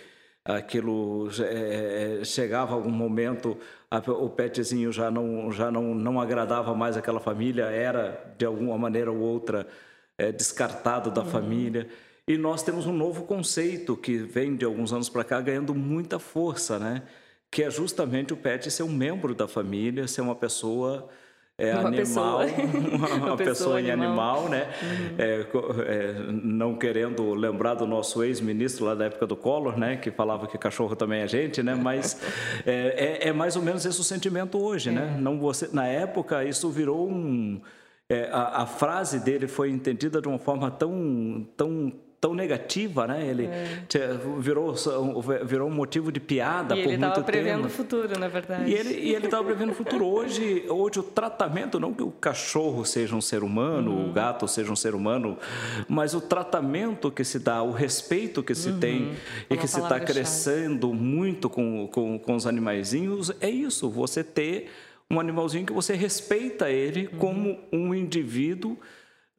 aquilo 0.44 1.30
é, 1.40 2.20
é, 2.22 2.25
chegava 2.25 2.74
algum 2.74 2.92
momento, 2.92 3.58
a, 3.90 3.98
o 4.12 4.30
petzinho 4.30 4.92
já 4.92 5.10
não 5.10 5.52
já 5.52 5.72
não, 5.72 5.96
não 5.96 6.20
agradava 6.20 6.74
mais 6.75 6.98
aquela 6.98 7.20
família, 7.20 7.66
era 7.66 8.34
de 8.38 8.46
alguma 8.46 8.78
maneira 8.78 9.12
ou 9.12 9.20
outra 9.20 9.68
é, 10.18 10.32
descartado 10.32 11.10
da 11.12 11.22
uhum. 11.22 11.30
família. 11.30 11.88
E 12.28 12.38
nós 12.38 12.63
temos 12.63 12.86
um 12.86 12.94
novo 12.94 13.24
conceito 13.24 13.98
que 13.98 14.18
vem 14.18 14.56
de 14.56 14.63
alguns 14.66 14.94
anos 14.94 15.10
para 15.10 15.24
cá 15.24 15.42
ganhando 15.42 15.75
muita 15.75 16.20
força, 16.20 16.80
né? 16.80 17.04
Que 17.52 17.63
é 17.63 17.70
justamente 17.70 18.34
o 18.34 18.38
pet 18.38 18.72
ser 18.72 18.84
um 18.84 18.92
membro 18.92 19.36
da 19.36 19.48
família, 19.48 20.08
ser 20.08 20.22
uma 20.22 20.36
pessoa 20.36 21.10
é 21.57 21.72
uma 21.75 21.88
animal, 21.88 22.39
pessoa. 22.39 22.45
uma, 22.95 23.07
uma 23.13 23.38
pessoa, 23.38 23.81
em 23.81 23.91
animal, 23.91 24.48
animal 24.48 24.50
né? 24.50 24.67
Uhum. 24.81 25.15
É, 25.19 25.48
é, 25.88 26.13
não 26.31 26.75
querendo 26.75 27.33
lembrar 27.33 27.75
do 27.75 27.86
nosso 27.86 28.24
ex-ministro 28.24 28.86
lá 28.86 28.95
da 28.95 29.05
época 29.05 29.27
do 29.27 29.36
Collor, 29.36 29.77
né? 29.77 29.98
Que 29.98 30.10
falava 30.10 30.48
que 30.48 30.57
cachorro 30.57 30.95
também 30.95 31.22
é 31.22 31.27
gente, 31.27 31.62
né? 31.62 31.75
Mas 31.75 32.19
é, 32.65 33.22
é, 33.25 33.27
é 33.29 33.33
mais 33.33 33.55
ou 33.55 33.62
menos 33.62 33.86
esse 33.86 34.00
o 34.00 34.03
sentimento 34.03 34.57
hoje, 34.57 34.89
né? 34.89 35.15
Não 35.19 35.39
você, 35.39 35.69
na 35.72 35.86
época 35.88 36.43
isso 36.43 36.69
virou 36.72 37.07
um 37.07 37.62
a, 38.31 38.63
a 38.63 38.65
frase 38.67 39.19
dele 39.19 39.48
foi 39.48 39.72
entendida 39.72 40.22
de 40.22 40.27
uma 40.27 40.38
forma 40.38 40.69
tão 40.69 41.48
tão 41.57 41.93
tão 42.24 42.34
negativa, 42.34 43.06
né? 43.06 43.27
Ele 43.27 43.48
é. 43.48 43.80
virou, 44.39 44.74
virou 45.44 45.68
um 45.68 45.74
motivo 45.74 46.10
de 46.10 46.22
piada 46.22 46.74
e 46.74 46.82
por 46.82 46.88
muito 46.88 47.01
tempo. 47.01 47.03
ele 47.03 47.06
estava 47.06 47.25
prevendo 47.25 47.65
o 47.65 47.70
futuro, 47.70 48.18
na 48.18 48.27
verdade. 48.30 48.72
E 48.72 49.13
ele 49.13 49.25
estava 49.25 49.44
prevendo 49.44 49.72
o 49.74 49.75
futuro. 49.75 50.06
Hoje, 50.06 50.63
hoje 50.70 51.00
o 51.01 51.03
tratamento, 51.03 51.82
não 51.82 51.94
que 51.94 52.01
o 52.01 52.12
cachorro 52.12 52.86
seja 52.86 53.13
um 53.13 53.20
ser 53.20 53.44
humano, 53.44 53.92
uhum. 53.92 54.10
o 54.10 54.13
gato 54.13 54.48
seja 54.48 54.72
um 54.72 54.75
ser 54.75 54.96
humano, 54.96 55.38
mas 55.89 56.13
o 56.13 56.22
tratamento 56.22 57.12
que 57.12 57.25
se 57.25 57.39
dá, 57.39 57.62
o 57.62 57.72
respeito 57.72 58.42
que 58.42 58.56
se 58.56 58.70
uhum. 58.70 58.80
tem 58.80 59.12
e 59.50 59.58
que 59.58 59.68
se 59.68 59.82
está 59.82 60.00
crescendo 60.00 60.94
muito 60.94 61.50
com, 61.50 61.89
com, 61.92 62.18
com 62.18 62.36
os 62.36 62.48
animaizinhos, 62.48 63.34
é 63.42 63.50
isso, 63.50 63.89
você 63.89 64.24
ter 64.24 64.72
um 65.12 65.20
animalzinho 65.20 65.65
que 65.65 65.74
você 65.74 65.94
respeita 65.94 66.70
ele 66.70 67.10
uhum. 67.12 67.20
como 67.20 67.60
um 67.70 67.94
indivíduo 67.94 68.77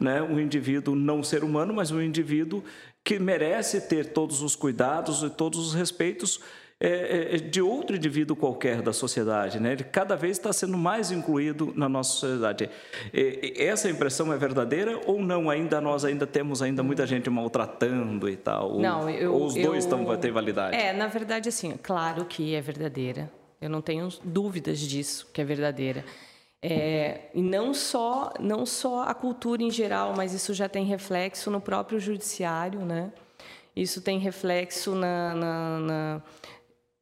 né? 0.00 0.22
um 0.22 0.38
indivíduo 0.38 0.94
não 0.94 1.22
ser 1.22 1.44
humano, 1.44 1.72
mas 1.72 1.90
um 1.90 2.00
indivíduo 2.00 2.62
que 3.02 3.18
merece 3.18 3.80
ter 3.82 4.12
todos 4.12 4.42
os 4.42 4.56
cuidados 4.56 5.22
e 5.22 5.30
todos 5.30 5.58
os 5.58 5.74
respeitos 5.74 6.40
é, 6.80 6.88
é, 6.88 7.34
é, 7.36 7.38
de 7.38 7.62
outro 7.62 7.96
indivíduo 7.96 8.36
qualquer 8.36 8.82
da 8.82 8.92
sociedade. 8.92 9.60
Né? 9.60 9.72
Ele 9.72 9.84
cada 9.84 10.16
vez 10.16 10.36
está 10.36 10.52
sendo 10.52 10.76
mais 10.76 11.10
incluído 11.10 11.72
na 11.76 11.88
nossa 11.88 12.10
sociedade. 12.10 12.68
essa 13.56 13.88
impressão 13.88 14.32
é 14.32 14.36
verdadeira 14.36 15.00
ou 15.06 15.22
não? 15.22 15.48
Ainda 15.48 15.80
nós 15.80 16.04
ainda 16.04 16.26
temos 16.26 16.60
ainda 16.60 16.82
muita 16.82 17.06
gente 17.06 17.30
maltratando 17.30 18.28
e 18.28 18.36
tal? 18.36 18.80
Não, 18.80 19.08
eu, 19.08 19.32
ou 19.32 19.46
os 19.46 19.54
dois 19.54 19.84
estão 19.84 20.04
ter 20.16 20.32
validade? 20.32 20.76
É, 20.76 20.92
na 20.92 21.06
verdade, 21.06 21.48
assim, 21.48 21.74
claro 21.82 22.24
que 22.24 22.54
é 22.54 22.60
verdadeira. 22.60 23.30
Eu 23.60 23.70
não 23.70 23.80
tenho 23.80 24.08
dúvidas 24.22 24.78
disso, 24.78 25.28
que 25.32 25.40
é 25.40 25.44
verdadeira. 25.44 26.04
É, 26.66 27.28
e 27.34 27.42
não 27.42 27.74
só, 27.74 28.32
não 28.40 28.64
só 28.64 29.02
a 29.02 29.12
cultura 29.12 29.62
em 29.62 29.70
geral, 29.70 30.14
mas 30.16 30.32
isso 30.32 30.54
já 30.54 30.68
tem 30.68 30.84
reflexo 30.84 31.50
no 31.50 31.60
próprio 31.60 32.00
judiciário, 32.00 32.80
né? 32.80 33.12
isso 33.76 34.00
tem 34.00 34.18
reflexo 34.18 34.94
na, 34.94 35.34
na, 35.34 35.78
na 35.80 36.22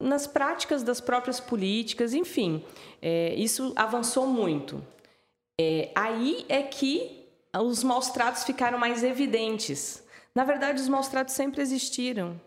nas 0.01 0.27
práticas 0.27 0.83
das 0.83 1.01
próprias 1.01 1.39
políticas, 1.39 2.13
enfim, 2.13 2.65
é, 3.01 3.35
isso 3.37 3.73
avançou 3.77 4.27
muito. 4.27 4.85
É, 5.61 5.93
aí 5.95 6.45
é 6.49 6.61
que 6.61 7.25
os 7.57 7.85
maus 7.85 8.11
tratos 8.11 8.43
ficaram 8.43 8.79
mais 8.79 9.05
evidentes. 9.05 10.03
Na 10.35 10.43
verdade, 10.43 10.81
os 10.81 10.89
maus 10.89 11.07
tratos 11.07 11.35
sempre 11.35 11.63
existiram. 11.63 12.41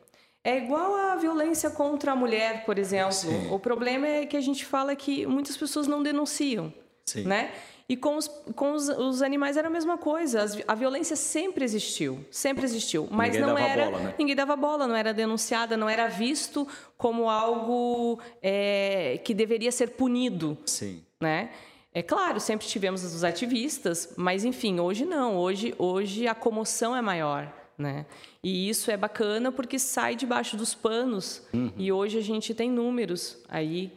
É 0.44 0.58
igual 0.58 0.96
a 0.96 1.16
violência 1.16 1.70
contra 1.70 2.12
a 2.12 2.16
mulher, 2.16 2.66
por 2.66 2.78
exemplo. 2.78 3.14
Sim. 3.14 3.50
O 3.50 3.58
problema 3.58 4.06
é 4.06 4.26
que 4.26 4.36
a 4.36 4.42
gente 4.42 4.66
fala 4.66 4.94
que 4.94 5.26
muitas 5.26 5.56
pessoas 5.56 5.88
não 5.88 6.04
denunciam, 6.04 6.74
Sim. 7.06 7.24
né? 7.24 7.52
E 7.88 7.96
com 7.96 8.18
os, 8.18 8.28
com 8.56 8.72
os, 8.74 8.90
os 8.90 9.22
animais 9.22 9.58
era 9.58 9.68
a 9.68 9.72
mesma 9.72 9.96
coisa. 9.96 10.42
As, 10.42 10.58
a 10.68 10.74
violência 10.74 11.16
sempre 11.16 11.64
existiu, 11.64 12.26
sempre 12.32 12.66
existiu. 12.66 13.08
Mas 13.12 13.34
ninguém 13.34 13.48
não 13.48 13.58
era. 13.58 13.86
Bola, 13.86 14.00
né? 14.00 14.16
Ninguém 14.18 14.36
dava 14.36 14.56
bola, 14.56 14.88
não 14.88 14.96
era 14.96 15.14
denunciada, 15.14 15.78
não 15.78 15.88
era 15.88 16.08
visto 16.08 16.68
como 16.98 17.30
algo 17.30 18.20
é, 18.42 19.22
que 19.24 19.36
deveria 19.36 19.72
ser 19.72 19.92
punido. 19.92 20.58
Sim. 20.66 21.04
Né? 21.22 21.52
É 21.94 22.02
claro, 22.02 22.40
sempre 22.40 22.66
tivemos 22.66 23.04
os 23.04 23.24
ativistas, 23.24 24.14
mas 24.18 24.44
enfim, 24.44 24.80
hoje 24.80 25.06
não. 25.06 25.38
Hoje, 25.38 25.76
hoje 25.78 26.28
a 26.28 26.34
comoção 26.34 26.96
é 26.96 27.02
maior. 27.02 27.54
Né? 27.78 28.06
E 28.44 28.68
isso 28.68 28.90
é 28.90 28.98
bacana 28.98 29.52
porque 29.52 29.78
sai 29.78 30.16
debaixo 30.16 30.58
dos 30.58 30.74
panos. 30.74 31.44
Uhum. 31.54 31.72
E 31.78 31.92
hoje 31.92 32.18
a 32.18 32.22
gente 32.22 32.54
tem 32.56 32.70
números 32.70 33.38
aí 33.48 33.94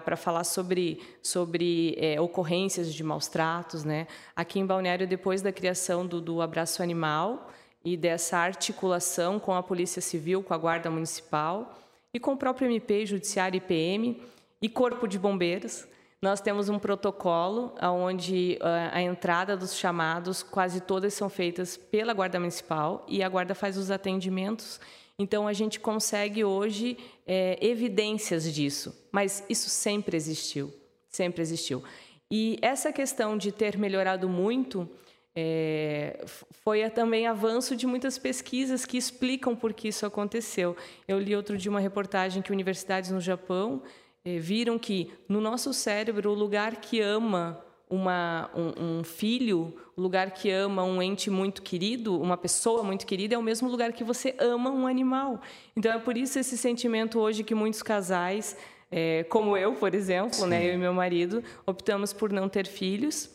para 0.00 0.16
falar 0.16 0.44
sobre, 0.44 1.00
sobre 1.22 1.94
é, 1.98 2.20
ocorrências 2.20 2.92
de 2.92 3.02
maus 3.04 3.28
tratos. 3.28 3.84
Né? 3.84 4.06
Aqui 4.34 4.58
em 4.58 4.66
Balneário, 4.66 5.06
depois 5.06 5.42
da 5.42 5.52
criação 5.52 6.06
do, 6.06 6.20
do 6.20 6.42
Abraço 6.42 6.82
Animal 6.82 7.50
e 7.84 7.96
dessa 7.96 8.38
articulação 8.38 9.38
com 9.38 9.54
a 9.54 9.62
Polícia 9.62 10.02
Civil, 10.02 10.42
com 10.42 10.52
a 10.52 10.58
Guarda 10.58 10.90
Municipal 10.90 11.78
e 12.12 12.18
com 12.18 12.32
o 12.32 12.36
próprio 12.36 12.66
MP, 12.66 13.06
Judiciário 13.06 13.62
e 13.70 14.22
e 14.60 14.68
Corpo 14.68 15.06
de 15.06 15.18
Bombeiros, 15.18 15.86
nós 16.20 16.40
temos 16.40 16.68
um 16.68 16.80
protocolo 16.80 17.74
onde 17.80 18.58
ah, 18.60 18.90
a 18.92 19.00
entrada 19.00 19.56
dos 19.56 19.76
chamados, 19.76 20.42
quase 20.42 20.80
todas 20.80 21.14
são 21.14 21.28
feitas 21.28 21.76
pela 21.76 22.12
Guarda 22.12 22.40
Municipal 22.40 23.06
e 23.06 23.22
a 23.22 23.28
Guarda 23.28 23.54
faz 23.54 23.76
os 23.76 23.88
atendimentos 23.88 24.80
então 25.18 25.48
a 25.48 25.52
gente 25.52 25.80
consegue 25.80 26.44
hoje 26.44 26.96
é, 27.26 27.58
evidências 27.60 28.52
disso, 28.52 28.94
mas 29.10 29.44
isso 29.48 29.68
sempre 29.68 30.16
existiu, 30.16 30.72
sempre 31.08 31.42
existiu. 31.42 31.82
E 32.30 32.58
essa 32.62 32.92
questão 32.92 33.36
de 33.36 33.50
ter 33.50 33.76
melhorado 33.76 34.28
muito 34.28 34.88
é, 35.34 36.24
foi 36.50 36.88
também 36.90 37.26
avanço 37.26 37.74
de 37.74 37.86
muitas 37.86 38.18
pesquisas 38.18 38.84
que 38.84 38.96
explicam 38.96 39.54
por 39.54 39.72
que 39.72 39.88
isso 39.88 40.04
aconteceu. 40.04 40.76
Eu 41.06 41.18
li 41.18 41.34
outro 41.34 41.56
dia 41.56 41.70
uma 41.70 41.80
reportagem 41.80 42.42
que 42.42 42.52
universidades 42.52 43.10
no 43.10 43.20
Japão 43.20 43.82
é, 44.24 44.38
viram 44.38 44.78
que 44.78 45.12
no 45.28 45.40
nosso 45.40 45.72
cérebro 45.72 46.30
o 46.30 46.34
lugar 46.34 46.76
que 46.76 47.00
ama 47.00 47.64
uma, 47.90 48.50
um, 48.54 48.98
um, 48.98 49.04
filho, 49.04 49.74
o 49.96 50.00
lugar 50.00 50.30
que 50.30 50.50
ama 50.50 50.84
um 50.84 51.02
ente 51.02 51.30
muito 51.30 51.62
querido, 51.62 52.20
uma 52.20 52.36
pessoa 52.36 52.82
muito 52.82 53.06
querida, 53.06 53.34
é 53.34 53.38
o 53.38 53.42
mesmo 53.42 53.68
lugar 53.68 53.92
que 53.92 54.04
você 54.04 54.34
ama 54.38 54.70
um 54.70 54.86
animal. 54.86 55.40
Então 55.76 55.92
é 55.92 55.98
por 55.98 56.16
isso 56.16 56.38
esse 56.38 56.56
sentimento 56.58 57.18
hoje 57.18 57.42
que 57.42 57.54
muitos 57.54 57.82
casais, 57.82 58.56
é, 58.90 59.24
como 59.24 59.56
eu, 59.56 59.74
por 59.74 59.94
exemplo, 59.94 60.46
né, 60.46 60.68
eu 60.68 60.74
e 60.74 60.76
meu 60.76 60.92
marido, 60.92 61.42
optamos 61.66 62.12
por 62.12 62.32
não 62.32 62.48
ter 62.48 62.66
filhos 62.66 63.30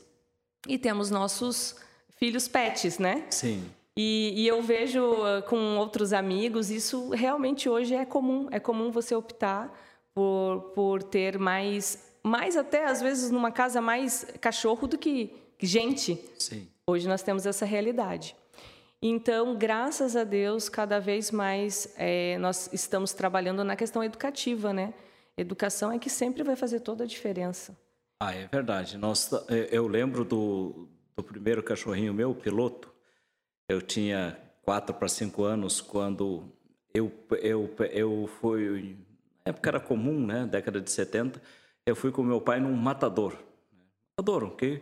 e 0.67 0.77
temos 0.77 1.09
nossos 1.09 1.75
filhos 2.17 2.47
pets, 2.47 2.99
né? 2.99 3.25
Sim. 3.29 3.63
E, 3.95 4.33
e 4.35 4.47
eu 4.47 4.61
vejo 4.61 5.03
uh, 5.03 5.43
com 5.47 5.77
outros 5.77 6.13
amigos, 6.13 6.71
isso 6.71 7.09
realmente 7.09 7.69
hoje 7.69 7.93
é 7.93 8.05
comum. 8.05 8.47
É 8.51 8.59
comum 8.59 8.91
você 8.91 9.13
optar 9.13 9.71
por, 10.13 10.71
por 10.73 11.03
ter 11.03 11.37
mais 11.37 12.12
mais 12.23 12.55
até 12.55 12.85
às 12.85 13.01
vezes 13.01 13.29
numa 13.29 13.51
casa 13.51 13.81
mais 13.81 14.25
cachorro 14.39 14.87
do 14.87 14.97
que 14.97 15.31
gente. 15.59 16.17
Sim. 16.39 16.67
Hoje 16.87 17.07
nós 17.07 17.21
temos 17.21 17.45
essa 17.45 17.65
realidade. 17.65 18.35
Então, 19.01 19.57
graças 19.57 20.15
a 20.15 20.23
Deus, 20.23 20.69
cada 20.69 20.97
vez 20.99 21.29
mais 21.29 21.93
é, 21.97 22.37
nós 22.37 22.69
estamos 22.71 23.11
trabalhando 23.11 23.63
na 23.63 23.75
questão 23.75 24.01
educativa, 24.01 24.71
né? 24.71 24.93
Educação 25.35 25.91
é 25.91 25.99
que 25.99 26.09
sempre 26.09 26.43
vai 26.43 26.55
fazer 26.55 26.79
toda 26.79 27.03
a 27.03 27.07
diferença. 27.07 27.77
Ah, 28.19 28.33
é 28.33 28.47
verdade. 28.47 28.97
Nós, 28.97 29.29
é, 29.49 29.67
eu 29.71 29.87
lembro 29.87 30.23
do, 30.23 30.87
do 31.17 31.23
primeiro 31.23 31.61
cachorrinho 31.61 32.13
meu, 32.13 32.33
piloto. 32.33 32.93
Eu 33.67 33.81
tinha 33.81 34.37
quatro 34.61 34.95
para 34.95 35.09
cinco 35.09 35.43
anos 35.43 35.81
quando 35.81 36.49
eu, 36.93 37.11
eu, 37.41 37.69
eu 37.91 38.29
fui. 38.39 38.97
Na 39.45 39.49
época 39.49 39.69
era 39.69 39.79
comum, 39.81 40.25
né? 40.25 40.45
Década 40.45 40.79
de 40.79 40.89
70 40.89 41.41
eu 41.85 41.95
fui 41.95 42.11
com 42.11 42.23
meu 42.23 42.39
pai 42.39 42.59
num 42.59 42.73
matador. 42.73 43.35
Matador, 44.17 44.51
que 44.55 44.81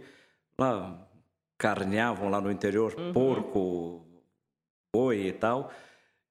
lá 0.57 1.07
carneavam 1.57 2.29
lá 2.29 2.41
no 2.41 2.51
interior, 2.51 2.93
uhum. 2.97 3.13
porco, 3.13 4.05
boi 4.93 5.27
e 5.27 5.31
tal. 5.31 5.71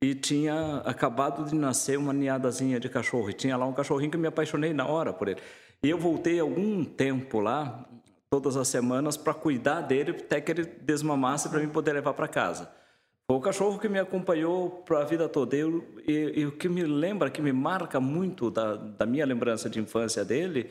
E 0.03 0.15
tinha 0.15 0.79
acabado 0.79 1.45
de 1.45 1.55
nascer 1.55 1.99
uma 1.99 2.13
ninhadazinha 2.13 2.81
de 2.81 2.89
cachorro. 2.89 3.31
E 3.31 3.33
tinha 3.33 3.57
lá 3.57 3.67
um 3.67 3.73
cachorrinho 3.73 4.11
que 4.11 4.17
me 4.17 4.29
apaixonei 4.29 4.73
na 4.73 4.87
hora 4.87 5.13
por 5.13 5.29
ele. 5.29 5.41
E 5.83 5.91
eu 5.91 5.99
voltei 5.99 6.41
algum 6.41 6.85
tempo 6.85 7.41
lá, 7.41 7.85
todas 8.29 8.57
as 8.57 8.69
semanas, 8.69 9.17
para 9.17 9.35
cuidar 9.35 9.83
dele 9.83 10.13
até 10.13 10.41
que 10.41 10.53
ele 10.53 10.65
desmamasse 10.65 11.49
para 11.49 11.61
mim 11.61 11.69
poder 11.69 11.93
levar 11.93 12.15
para 12.15 12.29
casa. 12.29 12.71
O 13.31 13.41
cachorro 13.41 13.79
que 13.79 13.89
me 13.89 14.01
acompanhou 14.01 14.83
para 14.85 15.03
a 15.03 15.05
vida 15.05 15.29
toda. 15.29 15.57
E, 15.57 16.45
o 16.45 16.51
que 16.51 16.69
me 16.69 16.83
lembra, 16.83 17.31
que 17.31 17.41
me 17.41 17.53
marca 17.53 18.01
muito 18.01 18.51
da, 18.51 18.75
da 18.75 19.07
minha 19.07 19.25
lembrança 19.25 19.71
de 19.71 19.79
infância 19.79 20.25
dele, 20.25 20.69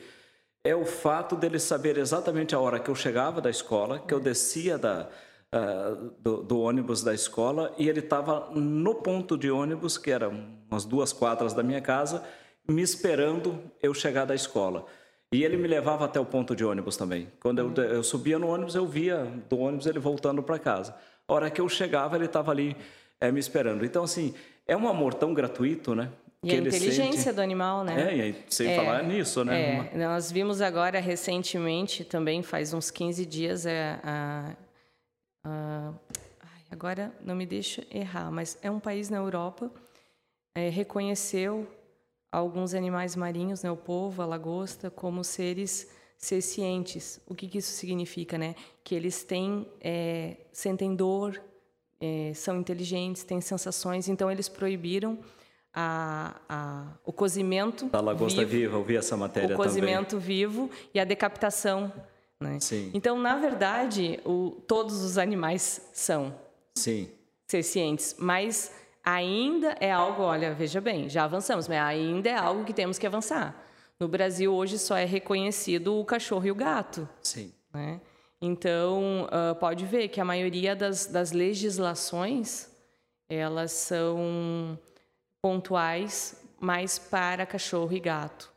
é 0.62 0.74
o 0.74 0.84
fato 0.84 1.36
dele 1.36 1.58
saber 1.58 1.96
exatamente 1.96 2.54
a 2.54 2.60
hora 2.60 2.78
que 2.78 2.90
eu 2.90 2.94
chegava 2.94 3.40
da 3.40 3.48
escola, 3.48 3.98
que 4.00 4.12
eu 4.12 4.20
descia 4.20 4.76
da, 4.76 5.08
uh, 5.54 6.12
do, 6.18 6.42
do, 6.42 6.60
ônibus 6.60 7.02
da 7.02 7.14
escola 7.14 7.74
e 7.78 7.88
ele 7.88 8.00
estava 8.00 8.50
no 8.50 8.96
ponto 8.96 9.38
de 9.38 9.50
ônibus, 9.50 9.96
que 9.96 10.10
era 10.10 10.28
umas 10.28 10.84
duas 10.84 11.14
quadras 11.14 11.54
da 11.54 11.62
minha 11.62 11.80
casa, 11.80 12.22
me 12.68 12.82
esperando 12.82 13.58
eu 13.82 13.94
chegar 13.94 14.26
da 14.26 14.34
escola. 14.34 14.84
E 15.32 15.44
ele 15.44 15.56
me 15.56 15.66
levava 15.66 16.04
até 16.04 16.20
o 16.20 16.26
ponto 16.26 16.54
de 16.54 16.62
ônibus 16.62 16.98
também. 16.98 17.32
Quando 17.40 17.58
eu, 17.58 17.84
eu 17.84 18.02
subia 18.02 18.38
no 18.38 18.48
ônibus, 18.48 18.74
eu 18.74 18.86
via 18.86 19.24
do 19.48 19.58
ônibus 19.58 19.86
ele 19.86 19.98
voltando 19.98 20.42
para 20.42 20.58
casa. 20.58 20.94
A 21.30 21.32
hora 21.32 21.48
que 21.48 21.60
eu 21.60 21.68
chegava, 21.68 22.16
ele 22.16 22.24
estava 22.24 22.50
ali 22.50 22.76
é, 23.20 23.30
me 23.30 23.38
esperando. 23.38 23.84
Então, 23.84 24.02
assim, 24.02 24.34
é 24.66 24.76
um 24.76 24.88
amor 24.88 25.14
tão 25.14 25.32
gratuito, 25.32 25.94
né? 25.94 26.10
E 26.42 26.50
a 26.50 26.56
inteligência 26.56 27.22
sente... 27.22 27.36
do 27.36 27.40
animal, 27.40 27.84
né? 27.84 28.10
É, 28.10 28.16
e 28.16 28.20
aí, 28.20 28.44
sem 28.48 28.72
é, 28.72 28.74
falar 28.74 29.04
nisso, 29.04 29.44
né? 29.44 29.90
É, 29.92 29.96
nós 29.96 30.32
vimos 30.32 30.60
agora 30.60 30.98
recentemente, 30.98 32.02
também 32.04 32.42
faz 32.42 32.74
uns 32.74 32.90
15 32.90 33.24
dias, 33.26 33.64
é, 33.64 34.00
a, 34.02 34.56
a, 35.46 35.92
agora 36.68 37.12
não 37.24 37.36
me 37.36 37.46
deixa 37.46 37.86
errar, 37.92 38.28
mas 38.32 38.58
é 38.60 38.68
um 38.68 38.80
país 38.80 39.08
na 39.08 39.18
Europa, 39.18 39.70
é, 40.56 40.68
reconheceu 40.68 41.70
alguns 42.32 42.74
animais 42.74 43.14
marinhos, 43.14 43.62
né, 43.62 43.70
o 43.70 43.76
povo, 43.76 44.20
a 44.20 44.26
lagosta, 44.26 44.90
como 44.90 45.22
seres 45.22 45.88
ser 46.20 46.42
cientes. 46.42 47.18
O 47.26 47.34
que, 47.34 47.48
que 47.48 47.58
isso 47.58 47.72
significa, 47.72 48.36
né? 48.36 48.54
Que 48.84 48.94
eles 48.94 49.24
têm, 49.24 49.66
é, 49.80 50.36
sentem 50.52 50.94
dor, 50.94 51.42
é, 51.98 52.32
são 52.34 52.60
inteligentes, 52.60 53.24
têm 53.24 53.40
sensações. 53.40 54.06
Então 54.06 54.30
eles 54.30 54.46
proibiram 54.46 55.18
a, 55.72 56.36
a, 56.46 56.86
o 57.06 57.12
cozimento 57.12 57.86
da 57.86 58.02
lagosta 58.02 58.44
vivo, 58.44 58.50
viva. 58.50 58.76
Eu 58.76 58.84
vi 58.84 58.96
essa 58.96 59.16
matéria 59.16 59.54
O 59.54 59.56
cozimento 59.56 60.10
também. 60.10 60.26
vivo 60.26 60.70
e 60.92 61.00
a 61.00 61.04
decapitação. 61.04 61.90
Né? 62.38 62.60
Sim. 62.60 62.90
Então, 62.92 63.18
na 63.18 63.36
verdade, 63.38 64.20
o, 64.24 64.50
todos 64.66 65.02
os 65.02 65.16
animais 65.16 65.88
são 65.94 66.34
Sim. 66.74 67.08
ser 67.48 67.62
cientes, 67.62 68.14
mas 68.18 68.72
ainda 69.02 69.74
é 69.80 69.90
algo, 69.90 70.22
olha, 70.22 70.52
veja 70.52 70.82
bem, 70.82 71.08
já 71.08 71.24
avançamos, 71.24 71.66
mas 71.66 71.78
ainda 71.78 72.28
é 72.28 72.36
algo 72.36 72.64
que 72.64 72.74
temos 72.74 72.98
que 72.98 73.06
avançar. 73.06 73.69
No 74.00 74.08
Brasil, 74.08 74.50
hoje, 74.54 74.78
só 74.78 74.96
é 74.96 75.04
reconhecido 75.04 75.94
o 75.94 76.04
cachorro 76.06 76.46
e 76.46 76.50
o 76.50 76.54
gato. 76.54 77.06
Sim. 77.22 77.52
Né? 77.70 78.00
Então, 78.40 79.26
uh, 79.26 79.54
pode 79.56 79.84
ver 79.84 80.08
que 80.08 80.18
a 80.18 80.24
maioria 80.24 80.74
das, 80.74 81.04
das 81.04 81.32
legislações, 81.32 82.70
elas 83.28 83.72
são 83.72 84.78
pontuais 85.42 86.42
mais 86.58 86.98
para 86.98 87.44
cachorro 87.44 87.92
e 87.92 88.00
gato. 88.00 88.50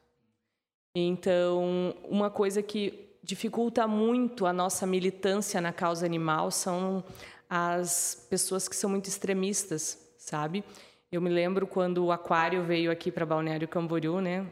Então, 0.95 1.93
uma 2.05 2.29
coisa 2.29 2.63
que 2.63 3.17
dificulta 3.21 3.85
muito 3.85 4.45
a 4.45 4.53
nossa 4.53 4.87
militância 4.87 5.59
na 5.59 5.73
causa 5.73 6.05
animal 6.05 6.51
são 6.51 7.03
as 7.49 8.25
pessoas 8.29 8.69
que 8.69 8.75
são 8.77 8.89
muito 8.89 9.09
extremistas, 9.09 9.99
sabe? 10.17 10.63
Eu 11.11 11.21
me 11.21 11.29
lembro 11.29 11.67
quando 11.67 12.05
o 12.05 12.13
Aquário 12.13 12.63
veio 12.63 12.89
aqui 12.89 13.11
para 13.11 13.25
Balneário 13.25 13.67
Camboriú, 13.67 14.21
né? 14.21 14.47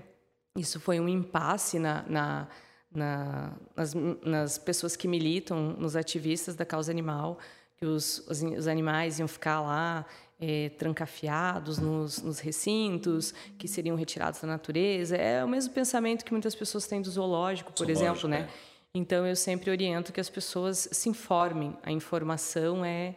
Isso 0.56 0.80
foi 0.80 1.00
um 1.00 1.08
impasse 1.08 1.80
na, 1.80 2.04
na, 2.08 2.48
na, 2.94 3.54
nas, 3.76 3.94
nas, 4.24 4.58
pessoas 4.58 4.96
que 4.96 5.08
militam, 5.08 5.76
nos 5.78 5.96
ativistas 5.96 6.56
da 6.56 6.66
causa 6.66 6.92
animal, 6.92 7.40
que 7.78 7.86
os, 7.86 8.20
os, 8.28 8.42
os 8.42 8.68
animais 8.68 9.20
iam 9.20 9.28
ficar 9.28 9.62
lá 9.62 10.06
é, 10.40 10.70
trancafiados 10.70 11.78
nos, 11.78 12.22
nos, 12.22 12.40
recintos, 12.40 13.34
que 13.58 13.68
seriam 13.68 13.96
retirados 13.96 14.42
da 14.42 14.48
natureza. 14.48 15.16
É 15.16 15.44
o 15.44 15.48
mesmo 15.48 15.74
pensamento 15.74 16.26
que 16.26 16.32
muitas 16.32 16.56
pessoas 16.56 16.88
têm 16.88 17.02
do 17.02 17.10
zoológico, 17.10 17.72
por 17.72 17.86
zoológico, 17.86 18.28
exemplo, 18.28 18.30
né? 18.30 18.50
É. 18.68 18.72
Então, 18.94 19.26
eu 19.26 19.36
sempre 19.36 19.72
oriento 19.72 20.12
que 20.12 20.20
as 20.20 20.30
pessoas 20.30 20.90
se 20.92 21.08
informem. 21.08 21.78
A 21.82 21.92
informação 21.92 22.84
é, 22.84 23.16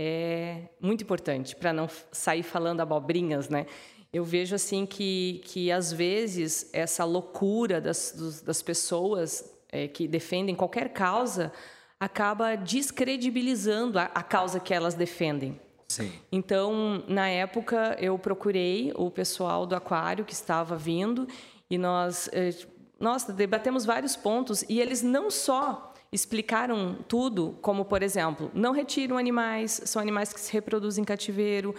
é 0.00 0.62
muito 0.80 1.02
importante 1.02 1.56
para 1.56 1.72
não 1.72 1.88
sair 2.12 2.44
falando 2.44 2.80
abobrinhas, 2.80 3.48
né? 3.48 3.66
Eu 4.12 4.22
vejo 4.22 4.54
assim 4.54 4.86
que, 4.86 5.42
que 5.44 5.72
às 5.72 5.92
vezes 5.92 6.70
essa 6.72 7.04
loucura 7.04 7.80
das, 7.80 8.42
das 8.46 8.62
pessoas 8.62 9.52
é, 9.68 9.88
que 9.88 10.06
defendem 10.06 10.54
qualquer 10.54 10.90
causa 10.90 11.52
acaba 11.98 12.54
descredibilizando 12.54 13.98
a, 13.98 14.04
a 14.04 14.22
causa 14.22 14.60
que 14.60 14.72
elas 14.72 14.94
defendem. 14.94 15.60
Sim. 15.88 16.12
Então, 16.30 17.02
na 17.08 17.28
época, 17.28 17.96
eu 17.98 18.16
procurei 18.16 18.92
o 18.94 19.10
pessoal 19.10 19.66
do 19.66 19.74
aquário 19.74 20.24
que 20.24 20.32
estava 20.32 20.76
vindo 20.76 21.26
e 21.68 21.76
nós 21.76 22.30
eh, 22.32 22.54
nossa, 23.00 23.32
debatemos 23.32 23.84
vários 23.84 24.16
pontos 24.16 24.64
e 24.68 24.80
eles 24.80 25.02
não 25.02 25.30
só 25.30 25.87
explicaram 26.12 26.96
tudo, 27.06 27.58
como, 27.60 27.84
por 27.84 28.02
exemplo, 28.02 28.50
não 28.54 28.72
retiram 28.72 29.18
animais, 29.18 29.80
são 29.84 30.00
animais 30.00 30.32
que 30.32 30.40
se 30.40 30.52
reproduzem 30.52 31.02
em 31.02 31.04
cativeiro. 31.04 31.74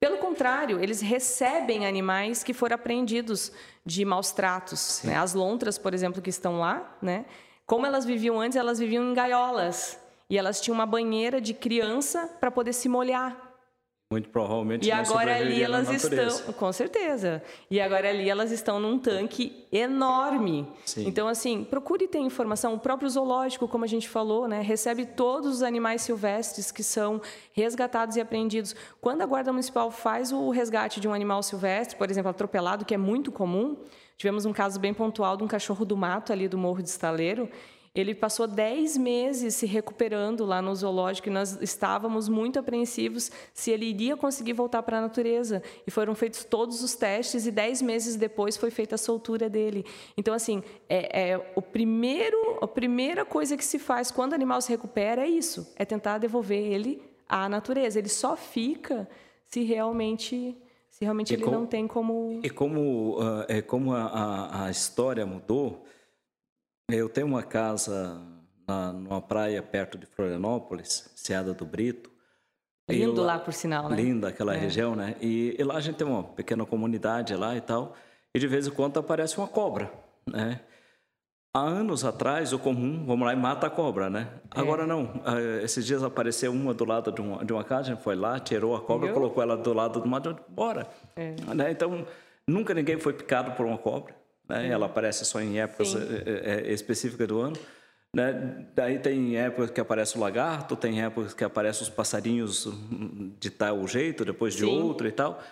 Pelo 0.00 0.18
contrário, 0.18 0.80
eles 0.82 1.00
recebem 1.00 1.86
animais 1.86 2.42
que 2.42 2.52
foram 2.52 2.74
apreendidos 2.74 3.52
de 3.84 4.04
maus 4.04 4.32
tratos. 4.32 5.00
Né? 5.04 5.16
As 5.16 5.34
lontras, 5.34 5.78
por 5.78 5.94
exemplo, 5.94 6.22
que 6.22 6.30
estão 6.30 6.58
lá, 6.58 6.96
né? 7.00 7.24
como 7.66 7.86
elas 7.86 8.04
viviam 8.04 8.40
antes, 8.40 8.56
elas 8.56 8.78
viviam 8.78 9.04
em 9.04 9.14
gaiolas. 9.14 9.98
E 10.28 10.36
elas 10.36 10.60
tinham 10.60 10.74
uma 10.74 10.86
banheira 10.86 11.40
de 11.40 11.54
criança 11.54 12.28
para 12.40 12.50
poder 12.50 12.72
se 12.72 12.88
molhar. 12.88 13.45
Muito 14.08 14.28
provavelmente 14.28 14.86
e 14.86 14.92
agora 14.92 15.34
ali 15.34 15.60
elas 15.60 15.90
estão 15.90 16.52
com 16.52 16.72
certeza. 16.72 17.42
E 17.68 17.80
agora 17.80 18.08
ali 18.08 18.30
elas 18.30 18.52
estão 18.52 18.78
num 18.78 19.00
tanque 19.00 19.66
enorme. 19.72 20.64
Sim. 20.84 21.08
então 21.08 21.26
assim 21.26 21.64
procure 21.64 22.06
ter 22.06 22.20
informação. 22.20 22.74
O 22.74 22.78
próprio 22.78 23.10
zoológico 23.10 23.66
como 23.66 23.84
a 23.84 23.88
gente 23.88 24.08
falou 24.08 24.46
né 24.46 24.60
recebe 24.60 25.06
todos 25.06 25.56
os 25.56 25.62
animais 25.64 26.02
silvestres 26.02 26.70
que 26.70 26.84
são 26.84 27.20
resgatados 27.52 28.14
e 28.14 28.20
apreendidos. 28.20 28.76
Quando 29.00 29.22
a 29.22 29.26
guarda 29.26 29.50
municipal 29.50 29.90
faz 29.90 30.30
o 30.30 30.50
resgate 30.50 31.00
de 31.00 31.08
um 31.08 31.12
animal 31.12 31.42
silvestre 31.42 31.96
por 31.96 32.08
exemplo 32.08 32.30
atropelado 32.30 32.84
que 32.84 32.94
é 32.94 32.98
muito 32.98 33.32
comum 33.32 33.76
tivemos 34.16 34.44
um 34.44 34.52
caso 34.52 34.78
bem 34.78 34.94
pontual 34.94 35.36
de 35.36 35.42
um 35.42 35.48
cachorro 35.48 35.84
do 35.84 35.96
mato 35.96 36.32
ali 36.32 36.46
do 36.46 36.56
morro 36.56 36.80
de 36.80 36.88
Estaleiro 36.88 37.50
ele 37.96 38.14
passou 38.14 38.46
10 38.46 38.98
meses 38.98 39.54
se 39.54 39.64
recuperando 39.64 40.44
lá 40.44 40.60
no 40.60 40.74
zoológico 40.74 41.28
e 41.28 41.32
nós 41.32 41.58
estávamos 41.62 42.28
muito 42.28 42.58
apreensivos 42.58 43.30
se 43.54 43.70
ele 43.70 43.86
iria 43.86 44.14
conseguir 44.18 44.52
voltar 44.52 44.82
para 44.82 44.98
a 44.98 45.00
natureza. 45.00 45.62
E 45.86 45.90
foram 45.90 46.14
feitos 46.14 46.44
todos 46.44 46.82
os 46.82 46.94
testes 46.94 47.46
e 47.46 47.50
10 47.50 47.80
meses 47.80 48.16
depois 48.16 48.54
foi 48.54 48.70
feita 48.70 48.96
a 48.96 48.98
soltura 48.98 49.48
dele. 49.48 49.82
Então, 50.14 50.34
assim, 50.34 50.62
é, 50.90 51.30
é, 51.30 51.52
o 51.56 51.62
primeiro, 51.62 52.58
a 52.60 52.68
primeira 52.68 53.24
coisa 53.24 53.56
que 53.56 53.64
se 53.64 53.78
faz 53.78 54.10
quando 54.10 54.32
o 54.32 54.34
animal 54.34 54.60
se 54.60 54.68
recupera 54.68 55.22
é 55.22 55.28
isso, 55.28 55.72
é 55.74 55.86
tentar 55.86 56.18
devolver 56.18 56.62
ele 56.62 57.02
à 57.26 57.48
natureza. 57.48 57.98
Ele 57.98 58.10
só 58.10 58.36
fica 58.36 59.08
se 59.46 59.62
realmente 59.62 60.54
se 60.90 61.04
realmente 61.04 61.34
ele 61.34 61.44
não 61.44 61.66
tem 61.66 61.86
como 61.86 62.40
e 62.42 62.48
como 62.48 63.20
uh, 63.20 63.44
é 63.48 63.60
como 63.60 63.92
a, 63.92 64.04
a, 64.04 64.64
a 64.64 64.70
história 64.70 65.26
mudou 65.26 65.84
eu 66.88 67.08
tenho 67.08 67.26
uma 67.26 67.42
casa 67.42 68.20
na, 68.66 68.92
numa 68.92 69.20
praia 69.20 69.62
perto 69.62 69.98
de 69.98 70.06
Florianópolis, 70.06 71.10
Seada 71.16 71.52
do 71.52 71.64
Brito. 71.64 72.10
Lindo 72.88 73.20
lá, 73.20 73.34
lá, 73.34 73.38
por 73.40 73.52
sinal, 73.52 73.88
né? 73.88 73.96
Linda 73.96 74.28
aquela 74.28 74.54
é. 74.54 74.58
região, 74.58 74.94
né? 74.94 75.16
E, 75.20 75.56
e, 75.58 75.64
lá 75.64 75.74
a 75.76 75.80
gente 75.80 75.96
tem 75.96 76.06
uma 76.06 76.22
pequena 76.22 76.64
comunidade 76.64 77.34
lá 77.34 77.56
e 77.56 77.60
tal. 77.60 77.96
E 78.32 78.38
de 78.38 78.46
vez 78.46 78.68
em 78.68 78.70
quando 78.70 78.98
aparece 79.00 79.36
uma 79.38 79.48
cobra, 79.48 79.92
né? 80.24 80.60
Há 81.52 81.60
anos 81.60 82.04
atrás, 82.04 82.52
o 82.52 82.58
comum, 82.58 83.04
vamos 83.06 83.26
lá 83.26 83.32
e 83.32 83.36
mata 83.36 83.66
a 83.66 83.70
cobra, 83.70 84.08
né? 84.08 84.28
É. 84.54 84.60
Agora 84.60 84.86
não. 84.86 85.20
Ah, 85.24 85.40
esses 85.64 85.84
dias 85.84 86.02
apareceu 86.02 86.52
uma 86.52 86.72
do 86.72 86.84
lado 86.84 87.10
de 87.10 87.20
uma, 87.20 87.44
de 87.44 87.52
uma 87.52 87.64
casa, 87.64 87.80
a 87.90 87.94
gente 87.94 88.04
foi 88.04 88.14
lá, 88.14 88.38
tirou 88.38 88.76
a 88.76 88.80
cobra, 88.80 89.12
colocou 89.12 89.42
ela 89.42 89.56
do 89.56 89.72
lado 89.72 89.98
do 89.98 90.06
mato, 90.06 90.36
bora. 90.48 90.86
É. 91.16 91.34
Né? 91.54 91.70
Então, 91.72 92.06
nunca 92.46 92.72
ninguém 92.74 92.98
foi 92.98 93.14
picado 93.14 93.52
por 93.52 93.66
uma 93.66 93.78
cobra. 93.78 94.14
Né? 94.48 94.68
Ela 94.68 94.86
aparece 94.86 95.24
só 95.24 95.40
em 95.40 95.60
épocas 95.60 95.94
é, 95.94 96.66
é, 96.66 96.72
específicas 96.72 97.26
do 97.26 97.40
ano. 97.40 97.56
Né? 98.14 98.66
Daí 98.74 98.98
tem 98.98 99.36
épocas 99.36 99.70
que 99.70 99.80
aparece 99.80 100.16
o 100.16 100.20
lagarto, 100.20 100.76
tem 100.76 101.02
épocas 101.02 101.34
que 101.34 101.44
aparecem 101.44 101.82
os 101.82 101.90
passarinhos 101.90 102.68
de 103.38 103.50
tal 103.50 103.86
jeito, 103.86 104.24
depois 104.24 104.54
de 104.54 104.64
Sim. 104.64 104.82
outro 104.82 105.06
e 105.06 105.12
tal. 105.12 105.42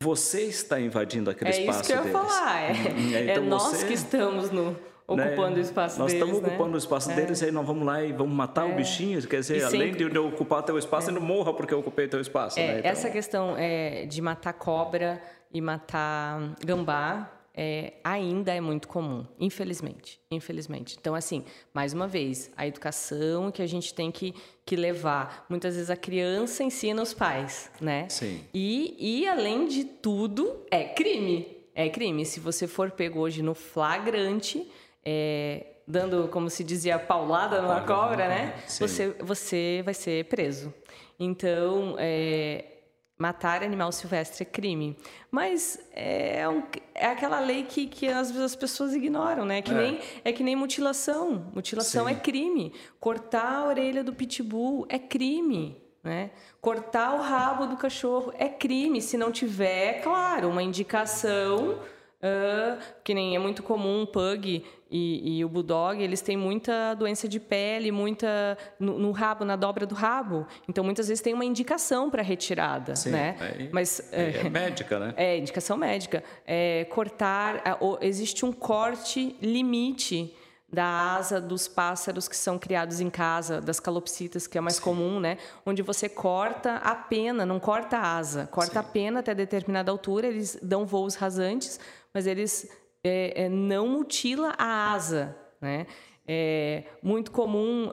Você 0.00 0.42
está 0.42 0.80
invadindo 0.80 1.28
aquele 1.28 1.50
é 1.50 1.60
espaço 1.60 1.88
deles. 1.88 1.90
É 1.90 2.08
isso 2.08 2.12
que 2.12 2.16
eu 2.16 2.20
ia 2.22 2.28
falar. 2.28 2.60
É, 2.60 2.72
hum, 2.72 3.14
é, 3.14 3.22
então 3.32 3.42
é 3.42 3.46
nós 3.46 3.62
você, 3.64 3.86
que 3.86 3.92
estamos 3.92 4.50
no, 4.50 4.76
ocupando 5.08 5.50
né? 5.50 5.56
o 5.56 5.60
espaço 5.60 5.98
nós 5.98 6.12
deles. 6.12 6.20
Nós 6.20 6.28
estamos 6.28 6.40
né? 6.40 6.48
ocupando 6.48 6.74
o 6.76 6.78
espaço 6.78 7.10
é. 7.10 7.14
deles, 7.14 7.42
aí 7.42 7.50
nós 7.50 7.66
vamos 7.66 7.84
lá 7.84 8.02
e 8.02 8.12
vamos 8.12 8.32
matar 8.32 8.68
é. 8.68 8.72
o 8.72 8.76
bichinho. 8.76 9.20
Quer 9.26 9.40
dizer, 9.40 9.64
além 9.64 9.92
de 9.92 10.04
eu 10.04 10.28
ocupar 10.28 10.62
teu 10.62 10.78
espaço, 10.78 11.10
é. 11.10 11.12
ele 11.12 11.18
não 11.18 11.26
morra 11.26 11.52
porque 11.52 11.74
eu 11.74 11.80
ocupei 11.80 12.06
teu 12.06 12.20
espaço. 12.20 12.60
É, 12.60 12.66
né? 12.66 12.78
então... 12.78 12.90
Essa 12.92 13.10
questão 13.10 13.56
é, 13.58 14.06
de 14.06 14.22
matar 14.22 14.52
cobra 14.52 15.20
e 15.52 15.60
matar 15.60 16.54
gambá 16.64 17.37
é, 17.60 17.94
ainda 18.04 18.54
é 18.54 18.60
muito 18.60 18.86
comum, 18.86 19.26
infelizmente, 19.36 20.20
infelizmente. 20.30 20.96
Então, 21.00 21.12
assim, 21.12 21.44
mais 21.74 21.92
uma 21.92 22.06
vez, 22.06 22.52
a 22.56 22.64
educação 22.64 23.50
que 23.50 23.60
a 23.60 23.66
gente 23.66 23.92
tem 23.92 24.12
que, 24.12 24.32
que 24.64 24.76
levar. 24.76 25.44
Muitas 25.48 25.74
vezes 25.74 25.90
a 25.90 25.96
criança 25.96 26.62
ensina 26.62 27.02
os 27.02 27.12
pais, 27.12 27.68
né? 27.80 28.08
Sim. 28.08 28.44
E, 28.54 28.94
e, 28.96 29.26
além 29.26 29.66
de 29.66 29.82
tudo, 29.82 30.64
é 30.70 30.84
crime. 30.84 31.48
É 31.74 31.88
crime. 31.88 32.24
Se 32.24 32.38
você 32.38 32.68
for 32.68 32.92
pego 32.92 33.18
hoje 33.18 33.42
no 33.42 33.56
flagrante, 33.56 34.70
é, 35.04 35.66
dando, 35.84 36.28
como 36.28 36.48
se 36.48 36.62
dizia, 36.62 36.96
paulada 36.96 37.60
numa 37.60 37.80
cobra, 37.80 38.28
né? 38.28 38.54
Você, 38.68 39.08
você 39.18 39.82
vai 39.84 39.94
ser 39.94 40.26
preso. 40.26 40.72
Então, 41.18 41.96
é, 41.98 42.77
matar 43.18 43.64
animal 43.64 43.90
silvestre 43.90 44.42
é 44.42 44.46
crime. 44.46 44.96
Mas 45.30 45.78
é, 45.92 46.48
um, 46.48 46.62
é 46.94 47.06
aquela 47.06 47.40
lei 47.40 47.64
que, 47.64 47.86
que 47.86 48.06
às 48.06 48.30
vezes 48.30 48.44
as 48.44 48.56
pessoas 48.56 48.94
ignoram, 48.94 49.44
né? 49.44 49.60
Que 49.60 49.72
é. 49.72 49.74
Nem, 49.74 50.00
é 50.24 50.32
que 50.32 50.44
nem 50.44 50.54
mutilação. 50.54 51.50
Mutilação 51.52 52.06
Sim. 52.06 52.12
é 52.12 52.14
crime. 52.14 52.72
Cortar 53.00 53.56
a 53.56 53.66
orelha 53.66 54.04
do 54.04 54.14
pitbull 54.14 54.86
é 54.88 54.98
crime. 54.98 55.76
Né? 56.02 56.30
Cortar 56.60 57.14
o 57.14 57.20
rabo 57.20 57.66
do 57.66 57.76
cachorro 57.76 58.32
é 58.38 58.48
crime. 58.48 59.02
Se 59.02 59.18
não 59.18 59.32
tiver, 59.32 60.00
claro, 60.00 60.48
uma 60.48 60.62
indicação 60.62 61.80
Uh, 62.20 62.82
que 63.04 63.14
nem 63.14 63.36
é 63.36 63.38
muito 63.38 63.62
comum 63.62 64.02
o 64.02 64.06
pug 64.06 64.64
e, 64.90 65.38
e, 65.38 65.44
o 65.44 65.48
bulldog, 65.48 66.02
eles 66.02 66.20
têm 66.20 66.36
muita 66.36 66.94
doença 66.94 67.28
de 67.28 67.38
pele, 67.38 67.92
muita 67.92 68.58
no, 68.80 68.98
no, 68.98 69.12
rabo, 69.12 69.44
na 69.44 69.54
dobra 69.54 69.86
do 69.86 69.94
rabo. 69.94 70.44
Então 70.68 70.82
muitas 70.82 71.06
vezes 71.06 71.22
tem 71.22 71.32
uma 71.32 71.44
indicação 71.44 72.10
para 72.10 72.20
retirada, 72.20 72.96
Sim, 72.96 73.10
né? 73.10 73.36
É, 73.40 73.68
Mas 73.70 74.12
é, 74.12 74.46
é, 74.46 74.50
médica, 74.50 74.98
né? 74.98 75.14
É 75.16 75.38
indicação 75.38 75.76
médica. 75.76 76.24
É, 76.44 76.86
cortar, 76.90 77.62
existe 78.00 78.44
um 78.44 78.52
corte 78.52 79.36
limite 79.40 80.34
da 80.70 80.84
asa 81.14 81.40
dos 81.40 81.66
pássaros 81.66 82.28
que 82.28 82.36
são 82.36 82.58
criados 82.58 83.00
em 83.00 83.08
casa, 83.08 83.60
das 83.60 83.80
calopsitas, 83.80 84.46
que 84.46 84.58
é 84.58 84.60
mais 84.60 84.76
Sim. 84.76 84.82
comum, 84.82 85.18
né? 85.18 85.38
Onde 85.64 85.82
você 85.82 86.08
corta 86.08 86.76
a 86.76 86.94
pena, 86.94 87.46
não 87.46 87.58
corta 87.58 87.96
a 87.96 88.16
asa, 88.18 88.46
corta 88.48 88.72
Sim. 88.72 88.78
a 88.78 88.82
pena 88.82 89.20
até 89.20 89.34
determinada 89.34 89.90
altura, 89.90 90.26
eles 90.26 90.58
dão 90.62 90.84
voos 90.84 91.14
rasantes, 91.14 91.80
mas 92.12 92.26
eles 92.26 92.68
é, 93.04 93.44
é, 93.44 93.48
não 93.48 93.88
mutila 93.88 94.54
a 94.58 94.92
asa, 94.92 95.36
né? 95.60 95.86
É 96.30 96.84
muito 97.02 97.30
comum 97.30 97.90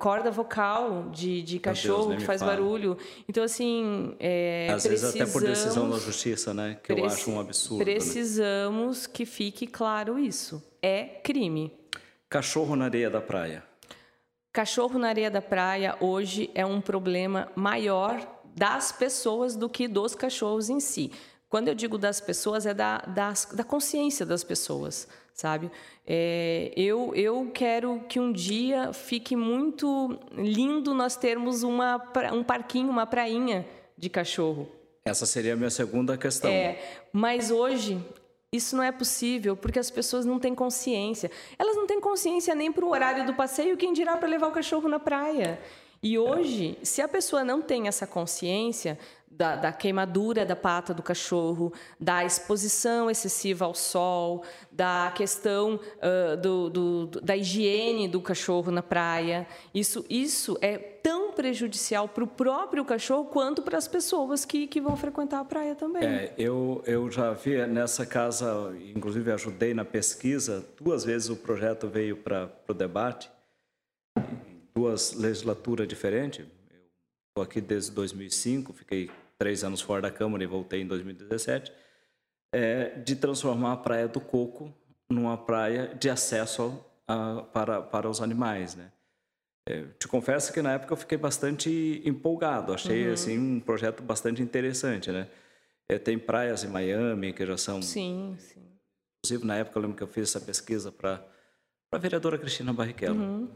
corda 0.00 0.28
vocal 0.28 1.08
de, 1.12 1.40
de 1.40 1.60
cachorro 1.60 2.08
Deus, 2.08 2.18
que 2.18 2.24
faz 2.24 2.40
fala. 2.40 2.52
barulho. 2.52 2.98
Então, 3.28 3.44
assim. 3.44 4.16
É, 4.18 4.68
Às 4.74 4.84
vezes, 4.84 5.14
até 5.14 5.24
por 5.24 5.40
decisão 5.40 5.88
da 5.88 5.96
justiça, 5.96 6.52
né? 6.52 6.80
Que 6.82 6.90
eu 6.90 7.04
acho 7.04 7.30
um 7.30 7.38
absurdo. 7.38 7.78
Né? 7.78 7.84
Precisamos 7.84 9.06
né? 9.06 9.12
que 9.14 9.24
fique 9.24 9.68
claro 9.68 10.18
isso. 10.18 10.60
É 10.82 11.04
crime. 11.04 11.72
Cachorro 12.28 12.74
na 12.74 12.86
areia 12.86 13.08
da 13.08 13.20
praia. 13.20 13.62
Cachorro 14.52 14.98
na 14.98 15.08
areia 15.08 15.30
da 15.30 15.40
praia 15.40 15.96
hoje 16.00 16.50
é 16.56 16.66
um 16.66 16.80
problema 16.80 17.52
maior 17.54 18.20
das 18.56 18.90
pessoas 18.90 19.54
do 19.54 19.68
que 19.68 19.86
dos 19.86 20.16
cachorros 20.16 20.68
em 20.68 20.80
si. 20.80 21.12
Quando 21.50 21.66
eu 21.66 21.74
digo 21.74 21.98
das 21.98 22.20
pessoas, 22.20 22.64
é 22.64 22.72
da, 22.72 22.98
das, 22.98 23.46
da 23.52 23.64
consciência 23.64 24.24
das 24.24 24.44
pessoas, 24.44 25.08
sabe? 25.34 25.68
É, 26.06 26.72
eu, 26.76 27.12
eu 27.12 27.50
quero 27.52 28.00
que 28.08 28.20
um 28.20 28.32
dia 28.32 28.92
fique 28.92 29.34
muito 29.34 30.16
lindo 30.32 30.94
nós 30.94 31.16
termos 31.16 31.64
uma, 31.64 32.00
um 32.32 32.44
parquinho, 32.44 32.88
uma 32.88 33.04
prainha 33.04 33.66
de 33.98 34.08
cachorro. 34.08 34.70
Essa 35.04 35.26
seria 35.26 35.54
a 35.54 35.56
minha 35.56 35.70
segunda 35.70 36.16
questão. 36.16 36.48
É, 36.48 36.78
mas 37.12 37.50
hoje 37.50 38.00
isso 38.52 38.76
não 38.76 38.84
é 38.84 38.92
possível 38.92 39.56
porque 39.56 39.80
as 39.80 39.90
pessoas 39.90 40.24
não 40.24 40.38
têm 40.38 40.54
consciência. 40.54 41.32
Elas 41.58 41.74
não 41.74 41.84
têm 41.84 42.00
consciência 42.00 42.54
nem 42.54 42.70
para 42.70 42.84
o 42.84 42.90
horário 42.90 43.26
do 43.26 43.34
passeio, 43.34 43.76
quem 43.76 43.92
dirá 43.92 44.16
para 44.16 44.28
levar 44.28 44.46
o 44.46 44.52
cachorro 44.52 44.88
na 44.88 45.00
praia. 45.00 45.60
E 46.02 46.18
hoje, 46.18 46.78
se 46.82 47.02
a 47.02 47.08
pessoa 47.08 47.44
não 47.44 47.60
tem 47.60 47.86
essa 47.86 48.06
consciência, 48.06 48.98
da, 49.40 49.56
da, 49.56 49.72
queimadura 49.72 50.44
da 50.44 50.54
pata 50.54 50.92
do 50.92 51.02
cachorro, 51.02 51.72
da 51.98 52.22
exposição 52.22 53.10
excessiva 53.10 53.64
ao 53.64 53.74
sol, 53.74 54.44
da 54.70 55.10
questão 55.16 55.80
uh, 55.96 56.36
do, 56.36 56.68
do, 56.68 57.06
da 57.22 57.34
higiene 57.34 58.06
do 58.06 58.20
cachorro 58.20 58.70
na 58.70 58.82
praia. 58.82 59.46
Isso, 59.72 60.04
isso 60.10 60.58
é 60.60 60.76
tão 60.76 61.32
prejudicial 61.32 62.06
para 62.06 62.22
o 62.22 62.26
próprio 62.26 62.84
cachorro 62.84 63.24
quanto 63.24 63.62
para 63.62 63.78
as 63.78 63.88
pessoas 63.88 64.44
que, 64.44 64.66
que 64.66 64.78
vão 64.78 64.94
frequentar 64.94 65.40
a 65.40 65.44
praia 65.46 65.74
também. 65.74 66.04
É, 66.04 66.34
eu, 66.36 66.82
eu 66.86 67.10
já 67.10 67.32
vi 67.32 67.66
nessa 67.66 68.04
casa, 68.04 68.76
inclusive 68.94 69.32
ajudei 69.32 69.72
na 69.72 69.86
pesquisa, 69.86 70.66
duas 70.78 71.02
vezes 71.02 71.30
o 71.30 71.36
projeto 71.36 71.88
veio 71.88 72.18
para 72.18 72.52
o 72.68 72.74
debate, 72.74 73.30
duas 74.74 75.14
legislaturas 75.14 75.88
diferentes 75.88 76.44
Estou 77.30 77.44
aqui 77.44 77.60
desde 77.60 77.92
2005, 77.92 78.72
fiquei 78.72 79.08
três 79.40 79.64
anos 79.64 79.80
fora 79.80 80.02
da 80.02 80.10
Câmara 80.10 80.44
e 80.44 80.46
voltei 80.46 80.82
em 80.82 80.86
2017, 80.86 81.72
é, 82.54 82.90
de 82.98 83.16
transformar 83.16 83.72
a 83.72 83.76
Praia 83.78 84.06
do 84.06 84.20
Coco 84.20 84.70
numa 85.08 85.36
praia 85.38 85.94
de 85.98 86.10
acesso 86.10 86.78
a, 87.08 87.42
para, 87.50 87.80
para 87.80 88.08
os 88.08 88.20
animais, 88.20 88.74
né? 88.74 88.92
É, 89.66 89.84
te 89.98 90.06
confesso 90.06 90.52
que 90.52 90.60
na 90.60 90.74
época 90.74 90.92
eu 90.92 90.96
fiquei 90.96 91.16
bastante 91.16 92.02
empolgado, 92.04 92.74
achei 92.74 93.06
uhum. 93.06 93.14
assim 93.14 93.38
um 93.38 93.60
projeto 93.60 94.02
bastante 94.02 94.42
interessante, 94.42 95.10
né? 95.10 95.26
É, 95.88 95.98
tem 95.98 96.18
praias 96.18 96.62
em 96.62 96.68
Miami 96.68 97.32
que 97.32 97.44
já 97.46 97.56
são. 97.56 97.80
Sim, 97.80 98.36
sim. 98.38 98.62
Inclusive 99.18 99.46
na 99.46 99.56
época 99.56 99.78
eu 99.78 99.82
lembro 99.82 99.96
que 99.96 100.02
eu 100.02 100.08
fiz 100.08 100.28
essa 100.28 100.44
pesquisa 100.44 100.92
para 100.92 101.26
a 101.90 101.98
vereadora 101.98 102.38
Cristina 102.38 102.74
Barrichello. 102.74 103.18
Uhum. 103.18 103.50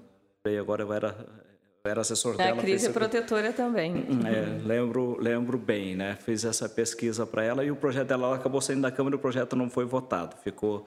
E 0.46 0.56
agora 0.56 0.82
eu 0.82 0.92
era 0.92 1.53
era 1.86 2.00
assessor 2.00 2.34
é, 2.34 2.38
dela. 2.38 2.58
A 2.58 2.62
crise 2.62 2.90
protetora 2.90 3.52
também. 3.52 4.06
É, 4.26 4.66
lembro, 4.66 5.18
lembro 5.20 5.58
bem, 5.58 5.94
né? 5.94 6.16
Fiz 6.16 6.44
essa 6.44 6.66
pesquisa 6.66 7.26
para 7.26 7.44
ela 7.44 7.62
e 7.62 7.70
o 7.70 7.76
projeto 7.76 8.08
dela 8.08 8.34
acabou 8.34 8.60
saindo 8.60 8.80
da 8.80 8.90
Câmara 8.90 9.14
e 9.14 9.18
o 9.18 9.20
projeto 9.20 9.54
não 9.54 9.68
foi 9.68 9.84
votado, 9.84 10.34
ficou, 10.42 10.86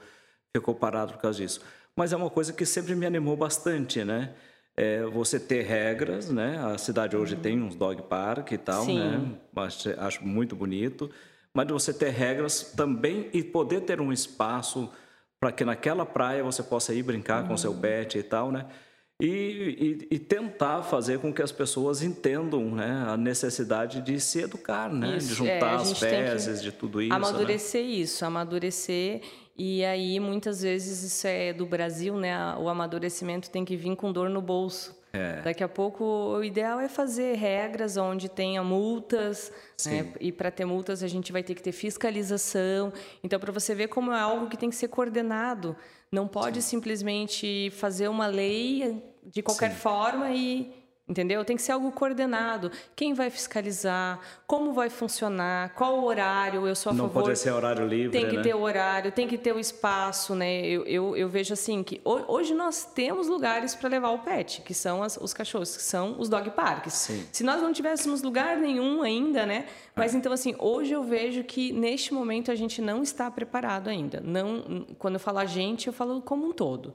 ficou 0.56 0.74
parado 0.74 1.14
por 1.14 1.22
causa 1.22 1.38
disso. 1.38 1.62
Mas 1.96 2.14
é 2.14 2.18
uma 2.18 2.32
coisa 2.32 2.52
que 2.52 2.66
sempre 2.66 2.96
me 2.96 3.06
animou 3.06 3.38
bastante, 3.38 4.04
né? 4.04 4.34
É 4.76 5.04
você 5.04 5.40
ter 5.40 5.64
regras, 5.64 6.32
né? 6.32 6.60
A 6.74 6.78
cidade 6.80 7.16
hoje 7.16 7.36
uhum. 7.36 7.42
tem 7.42 7.62
uns 7.62 7.76
dog 7.76 8.02
park 8.04 8.52
e 8.52 8.58
tal, 8.58 8.84
Sim. 8.84 9.00
né? 9.00 9.32
Acho, 9.56 10.00
acho 10.00 10.26
muito 10.26 10.56
bonito. 10.56 11.12
Mas 11.54 11.68
você 11.68 11.94
ter 11.94 12.10
regras 12.10 12.74
também 12.76 13.30
e 13.34 13.44
poder 13.44 13.82
ter 13.82 14.02
um 14.02 14.12
espaço 14.12 14.92
para 15.40 15.52
que 15.52 15.64
naquela 15.64 16.06
praia 16.06 16.44
você 16.44 16.64
possa 16.64 16.94
ir 16.94 17.04
brincar 17.04 17.44
uhum. 17.44 17.50
com 17.50 17.58
seu 17.58 17.74
pet 17.74 18.18
e 18.18 18.24
tal, 18.24 18.52
né? 18.52 18.66
E, 19.20 19.28
e, 20.10 20.16
e, 20.16 20.20
tentar 20.20 20.84
fazer 20.84 21.18
com 21.18 21.34
que 21.34 21.42
as 21.42 21.52
pessoas 21.52 22.04
entendam 22.04 22.70
né, 22.70 23.04
a 23.08 23.18
necessidade 23.18 24.00
de 24.00 24.20
se 24.20 24.42
educar, 24.42 24.94
né, 24.94 25.18
isso, 25.18 25.30
de 25.30 25.34
juntar 25.34 25.72
é, 25.72 25.76
as 25.76 25.98
fezes, 25.98 26.62
de 26.62 26.72
tudo 26.72 27.02
isso. 27.02 27.10
Né? 27.10 27.16
Amadurecer 27.16 27.84
né? 27.84 27.90
isso, 27.90 28.24
amadurecer. 28.24 29.22
E 29.58 29.84
aí, 29.84 30.20
muitas 30.20 30.62
vezes, 30.62 31.02
isso 31.02 31.26
é 31.26 31.52
do 31.52 31.66
Brasil, 31.66 32.16
né? 32.16 32.56
O 32.60 32.70
amadurecimento 32.70 33.50
tem 33.50 33.66
que 33.66 33.76
vir 33.76 33.96
com 33.96 34.12
dor 34.12 34.30
no 34.30 34.40
bolso. 34.40 34.96
É. 35.12 35.42
Daqui 35.42 35.64
a 35.64 35.68
pouco, 35.68 36.04
o 36.04 36.44
ideal 36.44 36.80
é 36.80 36.88
fazer 36.88 37.36
regras 37.38 37.98
onde 37.98 38.30
tenha 38.30 38.64
multas, 38.64 39.52
né? 39.84 40.14
e 40.20 40.32
para 40.32 40.52
ter 40.52 40.66
multas 40.66 41.02
a 41.02 41.08
gente 41.08 41.32
vai 41.32 41.42
ter 41.42 41.56
que 41.56 41.64
ter 41.64 41.72
fiscalização. 41.72 42.94
Então, 43.24 43.40
para 43.40 43.52
você 43.52 43.74
ver 43.74 43.88
como 43.88 44.12
é 44.12 44.20
algo 44.20 44.48
que 44.48 44.58
tem 44.58 44.70
que 44.70 44.76
ser 44.76 44.90
coordenado. 44.90 45.76
Não 46.12 46.28
pode 46.28 46.62
Sim. 46.62 46.70
simplesmente 46.70 47.70
fazer 47.72 48.08
uma 48.08 48.28
lei 48.28 49.04
de 49.24 49.42
qualquer 49.42 49.72
Sim. 49.72 49.78
forma 49.78 50.32
e 50.32 50.74
Entendeu? 51.10 51.46
Tem 51.46 51.56
que 51.56 51.62
ser 51.62 51.72
algo 51.72 51.90
coordenado. 51.90 52.70
Quem 52.94 53.14
vai 53.14 53.30
fiscalizar? 53.30 54.20
Como 54.46 54.74
vai 54.74 54.90
funcionar? 54.90 55.74
Qual 55.74 56.00
o 56.00 56.04
horário? 56.04 56.68
Eu 56.68 56.76
sou 56.76 56.90
a 56.90 56.94
Não 56.94 57.06
favor. 57.06 57.20
Não 57.20 57.28
pode 57.28 57.40
ser 57.40 57.52
horário 57.52 57.88
livre. 57.88 58.12
Tem 58.12 58.28
que 58.28 58.36
né? 58.36 58.42
ter 58.42 58.54
o 58.54 58.60
horário, 58.60 59.10
tem 59.10 59.26
que 59.26 59.38
ter 59.38 59.56
o 59.56 59.60
espaço, 59.60 60.36
né? 60.36 60.66
Eu, 60.66 60.86
eu, 60.86 61.16
eu 61.16 61.30
vejo 61.30 61.54
assim 61.54 61.82
que 61.82 62.02
hoje 62.04 62.54
nós 62.54 62.84
temos 62.84 63.30
lugares 63.30 63.74
para 63.74 63.88
levar 63.88 64.10
o 64.10 64.20
pet, 64.20 64.62
que 64.64 64.74
são 64.74 65.02
as, 65.02 65.16
os 65.16 65.34
cachorros, 65.34 65.78
que 65.78 65.84
são 65.84 66.20
os 66.20 66.28
dog 66.28 66.50
parks. 66.52 66.94
Sim. 66.94 67.26
Se 67.32 67.42
nós 67.42 67.62
não 67.62 67.72
tivéssemos 67.72 68.22
lugar 68.22 68.58
nenhum 68.58 69.02
ainda, 69.02 69.46
né? 69.46 69.66
Mas 69.96 70.14
é. 70.14 70.18
então 70.18 70.34
assim, 70.34 70.56
hoje 70.60 70.92
eu 70.92 71.04
vejo 71.04 71.42
que 71.46 71.72
neste 71.72 72.14
momento 72.14 72.52
a 72.52 72.56
gente 72.56 72.82
não 72.82 73.02
está 73.02 73.32
preparado 73.32 73.88
ainda. 73.88 74.20
Não, 74.20 74.86
quando 75.00 75.14
eu 75.14 75.22
falo 75.22 75.40
a 75.40 75.46
gente, 75.46 75.88
eu 75.88 75.94
falo 75.94 76.22
como 76.22 76.50
um 76.50 76.52
todo 76.52 76.94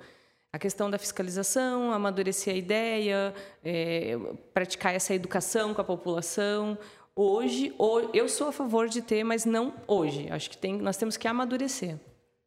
a 0.52 0.58
questão 0.58 0.90
da 0.90 0.98
fiscalização, 0.98 1.92
amadurecer 1.92 2.54
a 2.54 2.56
ideia, 2.56 3.34
é, 3.64 4.18
praticar 4.52 4.94
essa 4.94 5.14
educação 5.14 5.72
com 5.72 5.80
a 5.80 5.84
população. 5.84 6.76
Hoje, 7.16 7.74
eu 8.12 8.28
sou 8.28 8.48
a 8.48 8.52
favor 8.52 8.86
de 8.86 9.00
ter, 9.00 9.24
mas 9.24 9.46
não 9.46 9.74
hoje. 9.86 10.28
Acho 10.30 10.50
que 10.50 10.58
tem, 10.58 10.76
nós 10.76 10.98
temos 10.98 11.16
que 11.16 11.26
amadurecer. 11.26 11.98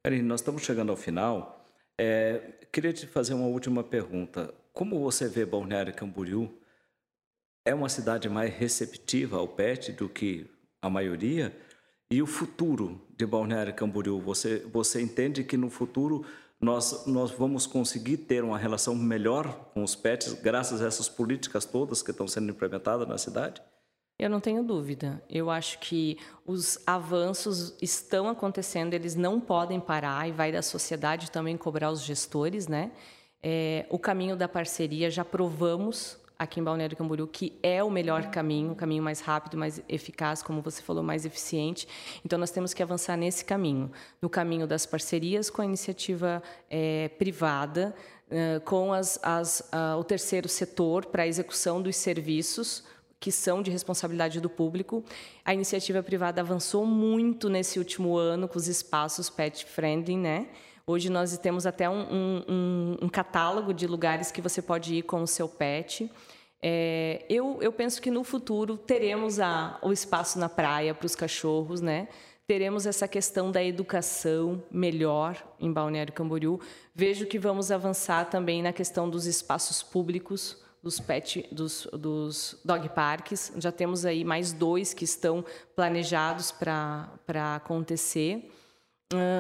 Karine, 0.04 0.22
nós 0.22 0.42
estamos 0.42 0.62
chegando 0.62 0.92
ao 0.92 0.96
final. 0.96 1.68
É, 2.00 2.54
queria 2.72 2.94
te 2.94 3.08
fazer 3.08 3.34
uma 3.34 3.48
última 3.48 3.84
pergunta. 3.84 4.54
Como 4.72 5.00
você 5.00 5.28
vê 5.28 5.44
Balneário 5.44 5.94
Camboriú? 5.94 6.56
É 7.66 7.74
uma 7.74 7.90
cidade 7.90 8.30
mais 8.30 8.54
receptiva 8.54 9.38
ao 9.38 9.48
pet 9.48 9.92
do 9.94 10.08
que 10.08 10.48
a 10.80 10.90
maioria? 10.92 11.58
E 12.12 12.22
o 12.22 12.28
futuro 12.28 13.02
de 13.18 13.26
Balneário 13.26 13.74
Camboriú? 13.74 14.22
Você, 14.22 14.60
você 14.72 15.02
entende 15.02 15.44
que 15.44 15.58
no 15.58 15.72
futuro 15.72 16.24
nós, 16.66 17.06
nós 17.06 17.30
vamos 17.30 17.68
conseguir 17.68 18.18
ter 18.18 18.44
uma 18.44 18.58
relação 18.58 18.96
melhor 18.96 19.70
com 19.72 19.84
os 19.84 19.96
pets 19.96 20.34
graças 20.34 20.82
a 20.82 20.88
essas 20.88 21.08
políticas 21.08 21.64
todas 21.64 22.02
que 22.02 22.10
estão 22.10 22.28
sendo 22.28 22.50
implementadas 22.50 23.08
na 23.08 23.20
cidade? 23.20 23.62
Eu 24.18 24.30
não 24.30 24.40
tenho 24.40 24.64
dúvida. 24.64 25.22
Eu 25.30 25.52
acho 25.52 25.78
que 25.80 26.18
os 26.46 26.80
avanços 26.88 27.76
estão 27.82 28.28
acontecendo, 28.28 28.96
eles 28.96 29.14
não 29.14 29.40
podem 29.40 29.80
parar 29.80 30.28
e 30.28 30.32
vai 30.32 30.52
da 30.52 30.64
sociedade 30.64 31.30
também 31.30 31.56
cobrar 31.56 31.92
os 31.92 32.02
gestores, 32.02 32.68
né? 32.68 32.92
É, 33.44 33.86
o 33.92 34.00
caminho 34.00 34.36
da 34.36 34.48
parceria 34.48 35.12
já 35.12 35.24
provamos 35.24 36.18
aqui 36.38 36.60
em 36.60 36.64
Balneário 36.64 36.96
Camboriú, 36.96 37.28
que 37.28 37.58
é 37.64 37.84
o 37.84 37.90
melhor 37.90 38.30
caminho, 38.30 38.72
o 38.72 38.76
caminho 38.76 39.02
mais 39.02 39.20
rápido, 39.20 39.58
mais 39.58 39.82
eficaz, 39.88 40.44
como 40.44 40.62
você 40.62 40.82
falou, 40.82 41.04
mais 41.04 41.26
eficiente. 41.26 41.88
Então, 42.24 42.38
nós 42.38 42.52
temos 42.52 42.74
que 42.74 42.84
avançar 42.84 43.18
nesse 43.18 43.44
caminho, 43.46 43.92
no 44.22 44.30
caminho 44.30 44.68
das 44.68 44.86
parcerias 44.86 45.50
com 45.50 45.62
a 45.62 45.66
iniciativa 45.66 46.44
é, 46.70 47.10
privada, 47.18 47.96
é, 48.30 48.60
com 48.60 48.92
as, 48.92 49.20
as, 49.24 49.68
a, 49.72 49.98
o 49.98 50.04
terceiro 50.04 50.50
setor 50.50 51.06
para 51.06 51.24
a 51.24 51.28
execução 51.28 51.82
dos 51.82 51.96
serviços 51.96 52.84
que 53.20 53.32
são 53.32 53.64
de 53.64 53.72
responsabilidade 53.72 54.40
do 54.40 54.50
público. 54.50 55.04
A 55.44 55.54
iniciativa 55.54 56.04
privada 56.04 56.42
avançou 56.42 56.86
muito 56.86 57.50
nesse 57.50 57.80
último 57.80 58.18
ano 58.18 58.48
com 58.48 58.58
os 58.58 58.68
espaços 58.68 59.30
pet 59.30 59.66
friendly, 59.66 60.18
né? 60.18 60.48
Hoje 60.88 61.10
nós 61.10 61.36
temos 61.40 61.66
até 61.66 61.90
um, 61.90 62.44
um, 62.48 62.98
um 63.02 63.10
catálogo 63.10 63.74
de 63.74 63.88
lugares 63.88 64.32
que 64.32 64.40
você 64.40 64.62
pode 64.62 64.94
ir 64.94 65.02
com 65.02 65.24
o 65.24 65.28
seu 65.28 65.50
pet. 65.50 66.12
É, 66.62 67.26
eu, 67.28 67.58
eu 67.60 67.72
penso 67.72 68.00
que 68.00 68.12
no 68.12 68.24
futuro 68.24 68.78
teremos 68.78 69.40
a, 69.40 69.80
o 69.82 69.92
espaço 69.92 70.38
na 70.38 70.48
praia 70.48 70.94
para 70.94 71.08
os 71.08 71.16
cachorros, 71.16 71.82
né? 71.82 72.08
Teremos 72.46 72.86
essa 72.86 73.08
questão 73.08 73.52
da 73.52 73.64
educação 73.64 74.64
melhor 74.70 75.44
em 75.60 75.74
Balneário 75.74 76.14
Camboriú. 76.14 76.60
Vejo 76.94 77.26
que 77.26 77.40
vamos 77.40 77.72
avançar 77.72 78.30
também 78.30 78.62
na 78.62 78.72
questão 78.72 79.10
dos 79.10 79.26
espaços 79.26 79.82
públicos, 79.82 80.64
dos 80.84 81.00
pet, 81.00 81.48
dos, 81.52 81.88
dos 81.94 82.60
dog 82.64 82.90
parks. 82.90 83.52
Já 83.58 83.72
temos 83.72 84.06
aí 84.06 84.24
mais 84.24 84.54
dois 84.54 84.94
que 84.94 85.04
estão 85.04 85.44
planejados 85.76 86.52
para 86.52 87.56
acontecer. 87.56 88.52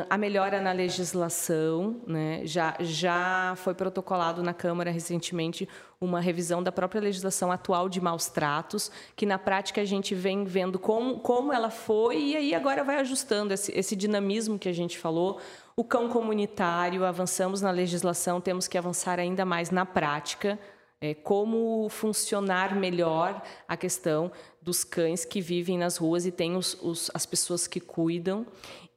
A 0.08 0.16
melhora 0.16 0.62
na 0.62 0.72
legislação, 0.72 2.00
né? 2.06 2.42
já, 2.46 2.76
já 2.80 3.56
foi 3.58 3.74
protocolado 3.74 4.44
na 4.44 4.54
Câmara 4.54 4.92
recentemente 4.92 5.68
uma 6.00 6.20
revisão 6.20 6.62
da 6.62 6.72
própria 6.72 7.02
legislação 7.02 7.52
atual 7.52 7.90
de 7.90 8.00
maus 8.00 8.28
tratos, 8.28 8.92
que 9.16 9.26
na 9.26 9.40
prática 9.40 9.82
a 9.82 9.86
gente 9.86 10.14
vem 10.14 10.44
vendo 10.44 10.78
como, 10.78 11.20
como 11.20 11.52
ela 11.52 11.72
foi 11.72 12.18
e 12.20 12.38
aí 12.38 12.54
agora 12.54 12.84
vai 12.84 12.98
ajustando 12.98 13.56
esse, 13.56 13.72
esse 13.72 13.96
dinamismo 13.96 14.60
que 14.60 14.70
a 14.70 14.74
gente 14.74 15.00
falou. 15.00 15.40
O 15.76 15.84
cão 15.84 16.10
comunitário, 16.10 17.04
avançamos 17.04 17.60
na 17.60 17.72
legislação, 17.72 18.40
temos 18.40 18.68
que 18.68 18.78
avançar 18.78 19.20
ainda 19.20 19.46
mais 19.46 19.72
na 19.72 19.84
prática, 19.84 20.60
é, 21.02 21.16
como 21.16 21.90
funcionar 21.90 22.76
melhor 22.76 23.42
a 23.68 23.76
questão 23.76 24.32
dos 24.62 24.84
cães 24.84 25.26
que 25.26 25.42
vivem 25.42 25.76
nas 25.76 25.98
ruas 25.98 26.24
e 26.28 26.32
tem 26.32 26.56
os, 26.56 26.78
os, 26.84 27.10
as 27.16 27.26
pessoas 27.26 27.66
que 27.66 27.80
cuidam. 27.80 28.46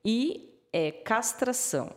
E 0.05 0.48
é 0.87 0.93
castração. 0.93 1.91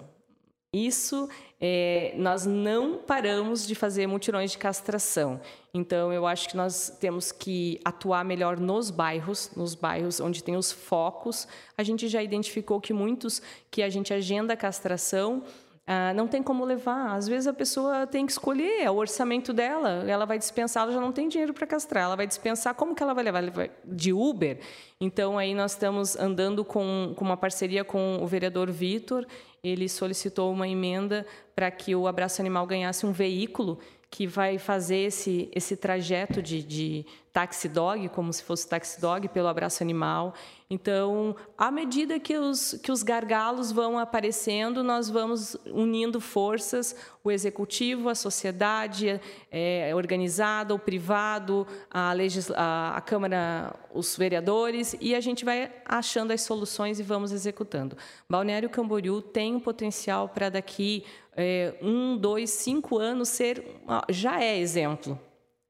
Isso, 0.73 1.27
é, 1.59 2.13
nós 2.15 2.45
não 2.45 2.97
paramos 2.97 3.67
de 3.67 3.75
fazer 3.75 4.07
mutirões 4.07 4.51
de 4.51 4.57
castração. 4.57 5.41
Então, 5.73 6.13
eu 6.13 6.25
acho 6.25 6.47
que 6.47 6.55
nós 6.55 6.97
temos 6.97 7.31
que 7.31 7.77
atuar 7.83 8.23
melhor 8.23 8.57
nos 8.57 8.89
bairros, 8.89 9.51
nos 9.53 9.75
bairros 9.75 10.21
onde 10.21 10.41
tem 10.41 10.55
os 10.55 10.71
focos. 10.71 11.45
A 11.77 11.83
gente 11.83 12.07
já 12.07 12.23
identificou 12.23 12.79
que 12.79 12.93
muitos 12.93 13.41
que 13.69 13.83
a 13.83 13.89
gente 13.89 14.13
agenda 14.13 14.55
castração 14.55 15.43
ah, 15.87 16.13
não 16.13 16.27
tem 16.27 16.43
como 16.43 16.63
levar. 16.63 17.15
Às 17.15 17.27
vezes 17.27 17.47
a 17.47 17.53
pessoa 17.53 18.05
tem 18.05 18.25
que 18.25 18.31
escolher, 18.31 18.81
é 18.81 18.89
o 18.89 18.95
orçamento 18.95 19.51
dela, 19.51 20.03
ela 20.07 20.25
vai 20.25 20.37
dispensar, 20.37 20.83
ela 20.83 20.91
já 20.91 21.01
não 21.01 21.11
tem 21.11 21.27
dinheiro 21.27 21.53
para 21.53 21.67
castrar, 21.67 22.05
ela 22.05 22.15
vai 22.15 22.27
dispensar, 22.27 22.73
como 22.75 22.95
que 22.95 23.01
ela 23.03 23.13
vai 23.13 23.23
levar? 23.23 23.43
De 23.83 24.13
Uber? 24.13 24.59
Então, 24.99 25.37
aí 25.37 25.53
nós 25.53 25.71
estamos 25.71 26.15
andando 26.15 26.63
com, 26.63 27.13
com 27.15 27.25
uma 27.25 27.37
parceria 27.37 27.83
com 27.83 28.19
o 28.21 28.27
vereador 28.27 28.69
Vitor, 28.71 29.25
ele 29.63 29.87
solicitou 29.89 30.51
uma 30.51 30.67
emenda 30.67 31.25
para 31.55 31.69
que 31.69 31.95
o 31.95 32.07
Abraço 32.07 32.41
Animal 32.41 32.65
ganhasse 32.65 33.05
um 33.05 33.11
veículo 33.11 33.79
que 34.11 34.27
vai 34.27 34.57
fazer 34.57 34.97
esse, 34.97 35.49
esse 35.55 35.77
trajeto 35.77 36.41
de, 36.41 36.61
de 36.61 37.05
taxi 37.31 37.69
dog, 37.69 38.09
como 38.09 38.31
se 38.33 38.43
fosse 38.43 38.67
taxi 38.67 38.99
dog, 38.99 39.29
pelo 39.29 39.47
abraço 39.47 39.81
animal. 39.81 40.33
Então, 40.69 41.33
à 41.57 41.71
medida 41.71 42.19
que 42.19 42.37
os, 42.37 42.73
que 42.83 42.91
os 42.91 43.03
gargalos 43.03 43.71
vão 43.71 43.97
aparecendo, 43.97 44.83
nós 44.83 45.09
vamos 45.09 45.55
unindo 45.65 46.19
forças, 46.19 46.93
o 47.23 47.31
executivo, 47.31 48.09
a 48.09 48.15
sociedade 48.15 49.19
é, 49.49 49.91
organizada, 49.95 50.75
o 50.75 50.79
privado, 50.79 51.65
a, 51.89 52.13
a, 52.55 52.97
a 52.97 53.01
Câmara, 53.01 53.73
os 53.93 54.17
vereadores, 54.17 54.93
e 54.99 55.15
a 55.15 55.21
gente 55.21 55.45
vai 55.45 55.71
achando 55.85 56.31
as 56.31 56.41
soluções 56.41 56.99
e 56.99 57.03
vamos 57.03 57.31
executando. 57.31 57.97
Balneário 58.29 58.69
Camboriú 58.69 59.21
tem 59.21 59.55
um 59.55 59.59
potencial 59.59 60.27
para 60.27 60.49
daqui 60.49 61.05
é, 61.35 61.75
um, 61.81 62.17
dois, 62.17 62.49
cinco 62.49 62.97
anos 62.97 63.29
ser 63.29 63.63
já 64.09 64.41
é 64.41 64.57
exemplo 64.57 65.19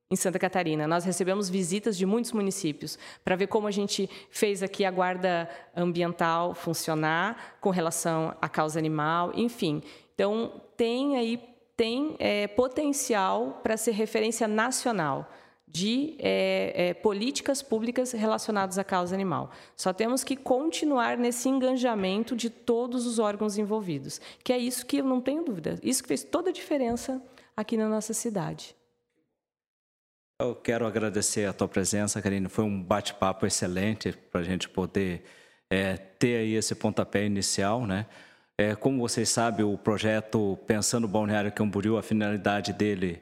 em 0.10 0.15
Santa 0.15 0.38
Catarina. 0.38 0.86
Nós 0.88 1.06
recebemos 1.06 1.50
visitas 1.50 1.97
de 1.97 2.06
muitos 2.06 2.34
municípios 2.34 3.00
para 3.24 3.36
ver 3.36 3.47
como 3.47 3.67
a 3.67 3.71
gente 3.71 4.10
fez 4.30 4.62
aqui 4.62 4.84
a 4.84 4.91
guarda 4.91 5.50
ambiental 5.76 6.54
funcionar 6.54 7.58
com 7.62 7.69
relação 7.69 8.36
à 8.41 8.50
causa 8.50 8.78
animal, 8.78 9.32
enfim. 9.34 9.82
Então 10.13 10.62
tem 10.76 11.15
aí 11.15 11.39
tem 11.78 12.15
é, 12.19 12.47
potencial 12.47 13.60
para 13.63 13.78
ser 13.78 13.91
referência 13.91 14.47
nacional 14.47 15.32
de 15.71 16.15
é, 16.19 16.89
é, 16.89 16.93
políticas 16.93 17.62
públicas 17.62 18.12
relacionadas 18.12 18.77
à 18.77 18.84
causa 18.84 19.15
animal. 19.15 19.51
Só 19.75 19.93
temos 19.93 20.23
que 20.23 20.36
continuar 20.36 21.17
nesse 21.17 21.47
engajamento 21.47 22.36
de 22.36 22.49
todos 22.49 23.05
os 23.05 23.19
órgãos 23.19 23.57
envolvidos, 23.57 24.19
que 24.43 24.51
é 24.51 24.57
isso 24.57 24.86
que 24.86 24.97
eu 24.97 25.05
não 25.05 25.21
tenho 25.21 25.43
dúvida, 25.43 25.79
isso 25.81 26.01
que 26.01 26.10
fez 26.10 26.23
toda 26.23 26.49
a 26.49 26.53
diferença 26.53 27.21
aqui 27.55 27.77
na 27.77 27.88
nossa 27.88 28.13
cidade. 28.13 28.75
Eu 30.39 30.55
quero 30.55 30.86
agradecer 30.88 31.45
a 31.45 31.53
tua 31.53 31.67
presença, 31.67 32.21
Karine. 32.21 32.49
Foi 32.49 32.65
um 32.65 32.81
bate-papo 32.81 33.45
excelente 33.45 34.12
para 34.12 34.41
a 34.41 34.43
gente 34.43 34.67
poder 34.67 35.23
é, 35.69 35.95
ter 35.95 36.38
aí 36.38 36.55
esse 36.55 36.73
pontapé 36.73 37.25
inicial, 37.25 37.86
né? 37.86 38.07
É, 38.57 38.75
como 38.75 38.99
vocês 38.99 39.29
sabem, 39.29 39.65
o 39.65 39.77
projeto 39.77 40.57
Pensando 40.67 41.07
Balneário 41.07 41.51
Camboriú, 41.51 41.97
a 41.97 42.03
finalidade 42.03 42.73
dele 42.73 43.21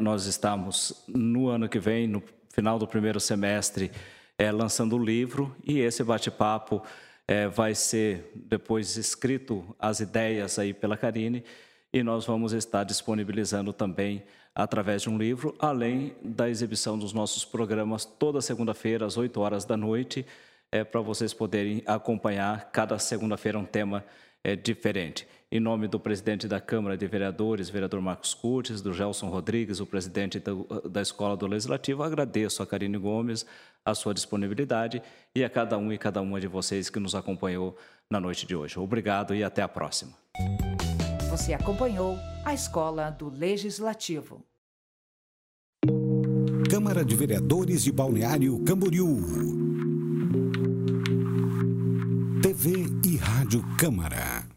nós 0.00 0.26
estamos 0.26 1.04
no 1.08 1.48
ano 1.48 1.68
que 1.68 1.78
vem, 1.78 2.06
no 2.06 2.22
final 2.52 2.78
do 2.78 2.86
primeiro 2.86 3.18
semestre, 3.18 3.90
é, 4.38 4.50
lançando 4.50 4.96
o 4.96 5.04
livro 5.04 5.54
e 5.64 5.78
esse 5.80 6.02
bate-papo 6.02 6.82
é, 7.26 7.48
vai 7.48 7.74
ser 7.74 8.30
depois 8.34 8.96
escrito 8.96 9.74
as 9.78 10.00
ideias 10.00 10.58
aí 10.58 10.74
pela 10.74 10.96
Karine 10.96 11.44
e 11.92 12.02
nós 12.02 12.26
vamos 12.26 12.52
estar 12.52 12.84
disponibilizando 12.84 13.72
também 13.72 14.24
através 14.54 15.02
de 15.02 15.10
um 15.10 15.16
livro, 15.16 15.54
além 15.58 16.14
da 16.22 16.48
exibição 16.48 16.98
dos 16.98 17.12
nossos 17.12 17.44
programas 17.44 18.04
toda 18.04 18.40
segunda-feira 18.40 19.06
às 19.06 19.16
8 19.16 19.40
horas 19.40 19.64
da 19.64 19.76
noite, 19.76 20.26
é, 20.70 20.84
para 20.84 21.00
vocês 21.00 21.32
poderem 21.32 21.82
acompanhar 21.86 22.70
cada 22.70 22.98
segunda-feira 22.98 23.58
um 23.58 23.64
tema 23.64 24.04
é, 24.44 24.56
diferente. 24.56 25.26
Em 25.50 25.60
nome 25.60 25.86
do 25.86 26.00
presidente 26.00 26.48
da 26.48 26.60
Câmara 26.60 26.96
de 26.96 27.06
Vereadores, 27.06 27.68
vereador 27.68 28.00
Marcos 28.00 28.32
Curtis, 28.32 28.80
do 28.80 28.92
Gelson 28.92 29.28
Rodrigues, 29.28 29.80
o 29.80 29.86
presidente 29.86 30.40
da, 30.40 30.52
da 30.88 31.02
Escola 31.02 31.36
do 31.36 31.46
Legislativo, 31.46 32.02
agradeço 32.02 32.62
a 32.62 32.66
Karine 32.66 32.96
Gomes 32.96 33.44
a 33.84 33.94
sua 33.94 34.14
disponibilidade 34.14 35.02
e 35.34 35.44
a 35.44 35.50
cada 35.50 35.76
um 35.76 35.92
e 35.92 35.98
cada 35.98 36.20
uma 36.20 36.40
de 36.40 36.46
vocês 36.46 36.88
que 36.88 37.00
nos 37.00 37.14
acompanhou 37.14 37.76
na 38.10 38.20
noite 38.20 38.46
de 38.46 38.54
hoje. 38.54 38.78
Obrigado 38.78 39.34
e 39.34 39.42
até 39.42 39.62
a 39.62 39.68
próxima. 39.68 40.12
Você 41.30 41.52
acompanhou 41.52 42.16
a 42.44 42.54
Escola 42.54 43.10
do 43.10 43.28
Legislativo. 43.28 44.44
Câmara 46.70 47.04
de 47.04 47.16
Vereadores 47.16 47.82
de 47.82 47.92
Balneário 47.92 48.62
Camboriú. 48.64 49.18
TV 52.42 52.86
Rádio 53.42 53.60
Câmara. 53.76 54.51